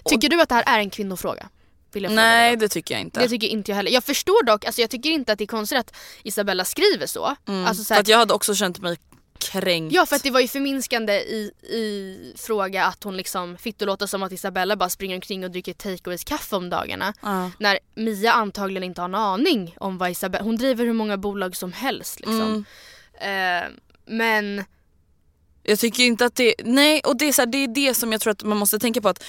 [0.05, 1.49] Tycker du att det här är en kvinnofråga?
[1.93, 3.19] Nej det tycker jag inte.
[3.19, 3.91] Det tycker inte jag heller.
[3.91, 7.35] Jag förstår dock, alltså jag tycker inte att det är konstigt att Isabella skriver så.
[7.47, 7.65] mm.
[7.65, 8.97] Alltså så för här, att jag hade också känt mig
[9.39, 9.95] kränkt.
[9.95, 13.85] Ja för att det var ju förminskande i, i fråga att hon liksom fick det
[13.85, 17.13] låta som att Isabella bara springer omkring och dricker takeaways kaffe om dagarna.
[17.21, 17.51] Ja.
[17.59, 21.55] När Mia antagligen inte har en aning om vad Isabella, hon driver hur många bolag
[21.55, 22.41] som helst liksom.
[22.41, 22.65] Mm.
[23.21, 23.63] Eh,
[24.05, 24.63] men
[25.63, 28.11] Jag tycker inte att det, nej och det är, så här, det är det som
[28.11, 29.23] jag tror att man måste tänka på att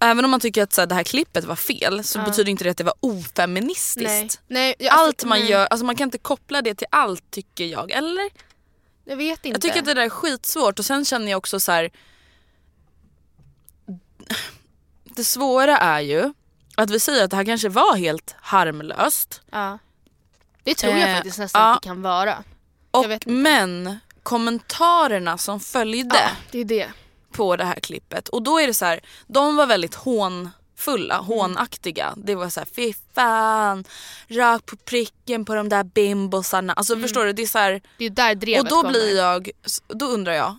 [0.00, 2.24] Även om man tycker att så här, det här klippet var fel så Ja.
[2.24, 4.00] betyder inte det att det var ofeministiskt.
[4.08, 4.28] nej.
[4.46, 7.30] nej jag- alltså, Allt man nej, gör, alltså man kan inte koppla det till allt
[7.30, 7.90] tycker jag.
[7.90, 8.30] Eller?
[9.04, 9.48] Jag vet inte.
[9.56, 11.90] Jag tycker att det där är skitsvårt och sen känner jag också så här.
[15.04, 16.32] Det svåra är ju
[16.76, 19.40] att vi säger att det här kanske var helt harmlöst.
[19.50, 19.78] ja.
[20.64, 21.74] det tror jag Eh, faktiskt nästan ja.
[21.74, 22.44] att det kan vara.
[22.98, 26.88] Och, men kommentarerna som följde Ja, det är det.
[27.32, 31.26] på det här klippet och då är det så här, de var väldigt hånfulla, Mm.
[31.26, 32.14] hånaktiga.
[32.16, 33.84] Det var så här, fy fan,
[34.28, 36.72] rakt på pricken på de där bimbosarna.
[36.72, 37.32] Alltså förstår du?
[37.32, 38.90] Det är så här, Det är där drevet och då kommer.
[38.90, 39.50] blir jag,
[39.88, 40.56] då undrar jag,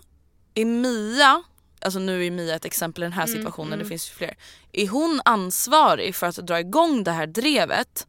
[0.53, 1.43] är Mia,
[1.81, 4.37] alltså nu är Mia ett exempel i den här Mm, situationen, det finns ju fler.
[4.71, 8.07] Är hon ansvarig för att dra igång det här drevet?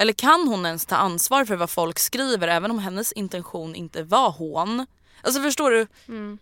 [0.00, 4.02] Eller kan hon ens ta ansvar för vad folk skriver även om hennes intention inte
[4.02, 4.86] var hån?
[5.22, 5.86] Alltså förstår du?
[6.08, 6.38] Mm.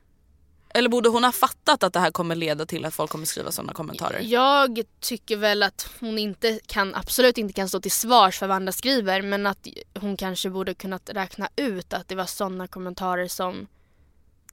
[0.75, 3.53] Eller borde hon ha fattat att det här kommer leda till att folk kommer skriva
[3.53, 4.21] sådana kommentarer?
[4.21, 8.57] Jag tycker väl att hon inte kan, absolut inte kan stå till svars för vad
[8.57, 9.67] andra skriver men att
[10.01, 13.67] hon kanske borde kunnat räkna ut att det var sådana kommentarer som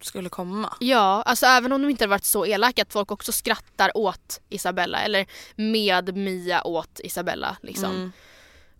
[0.01, 0.73] Skulle komma.
[0.79, 4.41] Ja, alltså även om de inte har varit så elaka att folk också skrattar åt
[4.49, 5.25] Isabella eller
[5.55, 7.91] med Mia åt Isabella liksom.
[7.91, 8.11] Mm.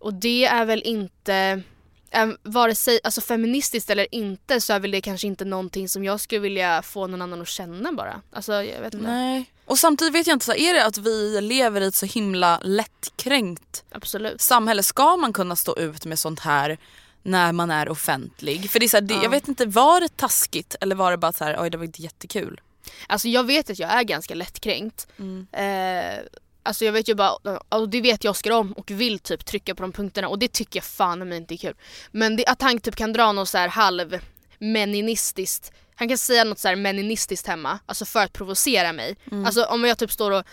[0.06, 1.62] Och det är väl inte,
[2.42, 6.20] vare sig alltså feministiskt eller inte så är väl det kanske inte någonting som jag
[6.20, 8.20] skulle vilja få någon annan att känna bara.
[8.32, 9.06] Alltså jag vet inte.
[9.06, 9.50] Nej.
[9.64, 12.60] Och samtidigt vet jag inte, så är det att vi lever i ett så himla
[12.62, 14.40] lättkränkt Absolut.
[14.40, 14.82] samhälle?
[14.82, 16.78] Ska man kunna stå ut med sånt här
[17.22, 18.70] när man är offentlig?
[18.70, 19.22] För det är så här, det, Ja.
[19.22, 21.84] jag vet inte, var det taskigt eller var det bara så här, oj det var
[21.84, 22.60] inte jättekul?
[23.06, 25.06] Alltså jag vet att jag är ganska lättkränkt.
[25.18, 25.46] Mm.
[25.52, 26.20] Eh,
[26.66, 29.74] alltså jag vet ju bara, och det vet jag Oskar om och vill typ trycka
[29.74, 31.74] på de punkterna och det tycker jag fan men inte är kul.
[32.10, 34.18] Men det, att han typ kan dra något så här halv
[34.58, 39.16] meninistiskt han kan säga något så här meninistiskt hemma, alltså för att provocera mig.
[39.46, 40.44] Alltså om jag typ står och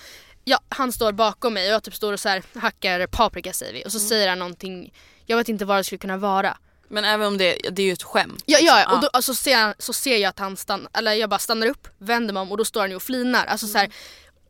[0.45, 3.74] Ja, han står bakom mig och jag typ står och så här hackar paprika säger
[3.74, 4.93] vi och så säger han någonting
[5.26, 6.57] Jag vet inte vad det skulle kunna vara.
[6.88, 8.43] Men även om det, det är ju ett skämt.
[8.45, 8.93] Ja, ja liksom.
[8.93, 11.68] och då, alltså, ser, jag- så ser jag att han stannar, eller jag bara stannar
[11.68, 13.45] upp, vänder mig om och då står han ju och flinar.
[13.45, 13.93] Alltså, så här,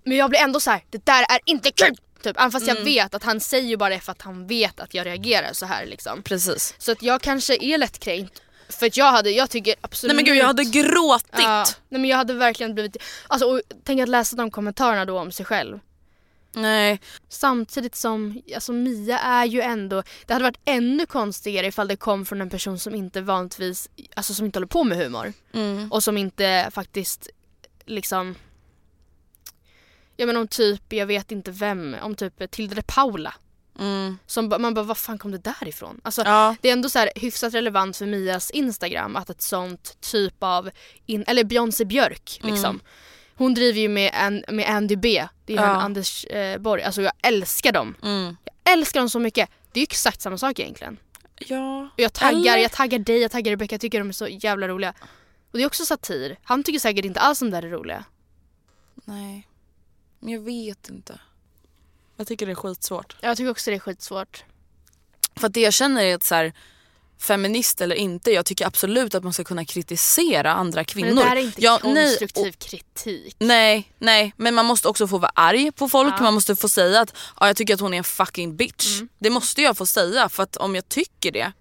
[0.03, 1.95] men jag blir ändå så här: det där är inte kul!
[2.21, 4.79] Typ, även fast jag vet att han säger ju bara det för att han vet
[4.79, 6.23] att jag reagerar så här liksom.
[6.23, 6.75] Precis.
[6.77, 8.41] Så att jag kanske är lättkränkt.
[8.69, 10.09] För att jag hade, jag tycker absolut...
[10.09, 11.29] Nej men gud jag hade gråtit.
[11.31, 12.97] Ja, nej men jag hade verkligen blivit,
[13.27, 15.79] alltså och tänk att läsa de kommentarerna då om sig själv.
[16.55, 16.99] Nej.
[17.29, 22.25] Samtidigt som, alltså Mia är ju ändå, det hade varit ännu konstigare ifall det kom
[22.25, 25.33] från en person som inte vanligtvis, alltså som inte håller på med humor.
[25.53, 25.91] Mm.
[25.91, 27.29] Och som inte faktiskt
[27.85, 28.35] liksom
[30.17, 33.33] Ja men om typ, jag vet inte vem, om typ Tilde de Paula.
[33.79, 34.17] Mm.
[34.25, 36.01] Som man bara, vad fan kom det där ifrån?
[36.03, 36.55] Alltså Ja.
[36.61, 40.69] det är ändå så här hyfsat relevant för Mias Instagram att ett sånt typ av,
[41.05, 42.69] in, eller Beyoncé Björk liksom.
[42.69, 42.81] Mm.
[43.35, 45.63] Hon driver ju med, en, med Andy B, det är Ja.
[45.63, 47.95] Anders eh, Borg, alltså jag älskar dem.
[48.03, 48.37] Mm.
[48.63, 49.49] Jag älskar dem så mycket.
[49.71, 50.97] Det är ju exakt samma sak egentligen.
[51.39, 51.81] Ja.
[51.93, 52.57] Och jag taggar, Eller?
[52.57, 54.93] jag taggar dig, jag taggar Rebecca, jag tycker de är så jävla roliga.
[55.51, 56.37] Och det är också satir.
[56.43, 58.05] Han tycker säkert inte alls de där är roliga.
[59.05, 59.47] Nej.
[60.23, 61.19] Men jag vet inte.
[62.17, 63.15] Jag tycker det är skitsvårt.
[63.21, 64.43] Jag tycker också det är skitsvårt.
[65.35, 66.53] För att det jag känner är att så här,
[67.19, 68.31] feminist eller inte.
[68.31, 71.07] Jag tycker absolut att man ska kunna kritisera andra kvinnor.
[71.07, 73.35] Men det där är inte nej, konstruktiv och- kritik.
[73.39, 76.13] Nej, nej, men man måste också få vara arg på folk.
[76.17, 76.23] Ja.
[76.23, 78.95] Man måste få säga att ja, jag tycker att hon är en fucking bitch.
[78.97, 79.09] Mm.
[79.19, 81.51] Det måste jag få säga för att om jag tycker det,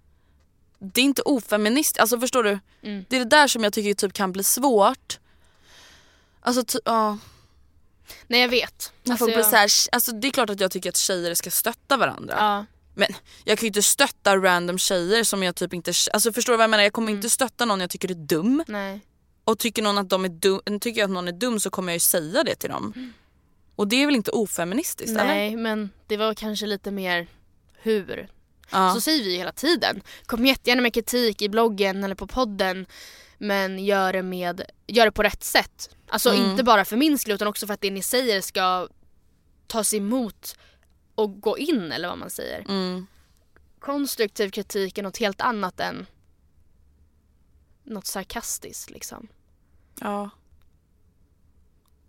[0.79, 1.99] det är inte ofeministiskt.
[1.99, 2.59] Alltså förstår du?
[2.83, 3.05] Mm.
[3.09, 5.19] Det är det där som jag tycker typ kan bli svårt.
[6.41, 7.17] Alltså ty- ja.
[8.27, 8.91] Nej jag vet.
[9.09, 11.33] Alltså, folk blir jag- så här, alltså det är klart att jag tycker att tjejer
[11.35, 12.35] ska stötta varandra.
[12.37, 12.65] Ja.
[12.95, 13.07] Men
[13.45, 15.93] jag kan ju inte stötta random tjejer som jag typ inte...
[16.13, 16.83] Alltså förstår du vad jag menar?
[16.83, 17.17] Jag kommer Mm.
[17.17, 18.63] inte stötta någon jag tycker är dum.
[18.67, 18.99] Nej.
[19.45, 21.91] Och tycker någon att, de är dum, tycker jag att någon är dum så kommer
[21.91, 23.13] jag ju säga det till dem.
[23.75, 25.25] Och det är väl inte ofeministiskt eller?
[25.25, 27.27] Nej men det var kanske lite mer
[27.81, 28.29] hur.
[28.71, 28.93] Ja.
[28.93, 30.01] Så säger vi hela tiden.
[30.25, 32.85] Kom jättegärna med kritik i bloggen eller på podden.
[33.43, 35.95] Men gör det, med, gör det på rätt sätt.
[36.07, 36.51] Alltså Mm.
[36.51, 38.87] inte bara för min skull utan också för att det ni säger ska
[39.67, 40.55] tas emot
[41.15, 42.59] och gå in eller vad man säger.
[42.69, 43.07] Mm.
[43.79, 46.05] Konstruktiv kritik är något helt annat än
[47.83, 49.27] något sarkastiskt liksom.
[49.99, 50.29] Ja.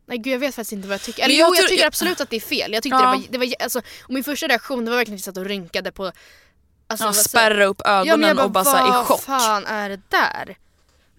[0.07, 1.23] Nej gud jag vet faktiskt inte vad jag tycker.
[1.23, 2.73] Eller Men jag jo jag tycker absolut att det är fel.
[2.73, 3.11] Jag tyckte Ja.
[3.11, 5.37] det var, det var alltså, och min första reaktion det var verkligen att jag satt
[5.43, 6.13] och rynkade på
[6.87, 9.07] Alltså, ja, vad spärra upp ögonen ja, men bara, och bara så här, i vad
[9.07, 9.21] chock.
[9.21, 10.59] fan är det där?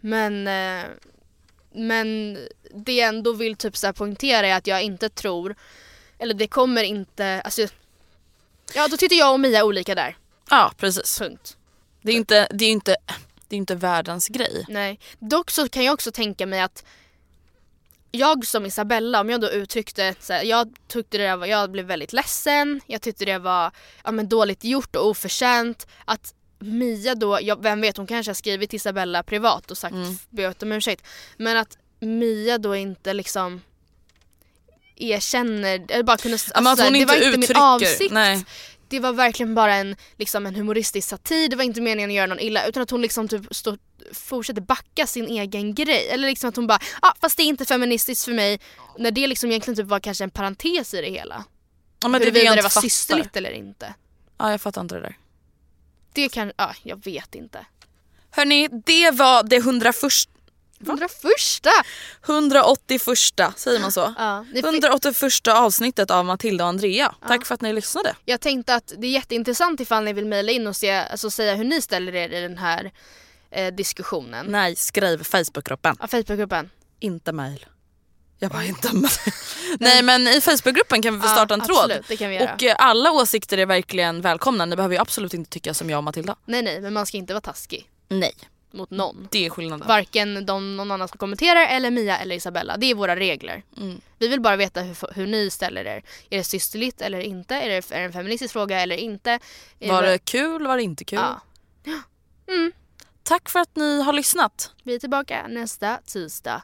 [0.06, 0.86] Men, eh,
[1.72, 2.38] men
[2.72, 5.56] det jag ändå vill typ så poängtera är att jag inte tror,
[6.18, 7.68] eller det kommer inte, alltså
[8.74, 10.18] Ja då tyckte jag och Mia olika där.
[10.50, 11.20] Ja precis.
[11.20, 11.58] Punkt.
[12.02, 12.96] Det är inte, det är inte,
[13.48, 14.66] det är inte världens grej.
[14.68, 15.00] Nej.
[15.20, 16.84] Dock så kan jag också tänka mig att
[18.12, 21.86] jag som Isabella, om jag då uttryckte så här, jag tyckte det var, jag blev
[21.86, 23.72] väldigt ledsen, jag tyckte det var
[24.04, 25.88] ja, men dåligt gjort och oförtjänt.
[26.06, 26.34] Att
[26.66, 30.18] Mia då, jag, vem vet hon kanske har skrivit till Isabella privat och sagt Mm.
[30.30, 31.06] bett om ursäkt.
[31.38, 33.62] Men att Mia då inte liksom
[34.96, 38.14] erkänner, eller bara kunde, alltså, Ja, hon det inte var inte min uttrycker, avsikt.
[38.14, 38.46] nej.
[38.88, 42.28] Det var verkligen bara en, liksom en humoristisk satir, det var inte meningen att göra
[42.28, 43.78] någon illa utan att hon liksom typ stå,
[44.14, 46.08] fortsätter backa sin egen grej.
[46.10, 48.60] Eller liksom att hon bara, ah, fast det är inte feministiskt för mig.
[48.98, 51.44] När det liksom egentligen typ var kanske en parentes i det hela.
[52.02, 52.82] Ja, men det det Huruvida det inte var fattar.
[52.82, 53.94] systerligt eller inte.
[54.38, 55.18] Ja jag fattar inte det där.
[56.16, 57.66] Det kan, ja ah, jag vet inte.
[58.32, 59.96] Hörni, det var det 101,
[60.82, 61.68] 101
[62.28, 63.18] 181
[63.56, 64.14] säger man så?
[64.18, 67.16] Ja, ni fick- 181 avsnittet av Matilda och Andrea.
[67.28, 68.16] Tack för att ni lyssnade.
[68.26, 71.56] Jag tänkte att det är jätteintressant ifall ni vill mejla in och se, alltså säga
[71.56, 72.92] hur ni ställer er i den här
[73.52, 74.46] eh, diskussionen.
[74.46, 75.96] Nej, skriv Facebookgruppen.
[76.00, 76.70] Ja, Facebookgruppen.
[77.00, 77.66] Inte mail.
[78.40, 78.92] Jag bara inte.
[79.80, 81.92] Nej men i Facebookgruppen kan vi starta en tråd.
[81.92, 82.54] absolut, kan vi göra.
[82.54, 84.66] Och eh, alla åsikter är verkligen välkomna.
[84.66, 86.36] Ni behöver ju absolut inte tycka som jag och Matilda.
[86.46, 88.34] Nej nej, men man ska inte vara taskig Nej.
[88.72, 89.28] mot någon.
[89.32, 89.88] Det är skillnaden.
[89.88, 92.78] Varken de, någon annan som kommenterar eller Mia eller Isabella.
[92.78, 93.64] Det är våra regler.
[93.78, 94.02] Mm.
[94.20, 96.04] Vi vill bara veta hur, hur ni ställer er.
[96.30, 97.56] Är det systerligt eller inte?
[97.56, 99.40] Är det, är det en feministisk fråga eller inte?
[99.80, 101.20] Är Var det kul, var det inte kul?
[101.20, 101.42] Ja.
[103.24, 104.72] Tack för att ni har lyssnat.
[104.84, 106.64] Vi är tillbaka nästa tisdag.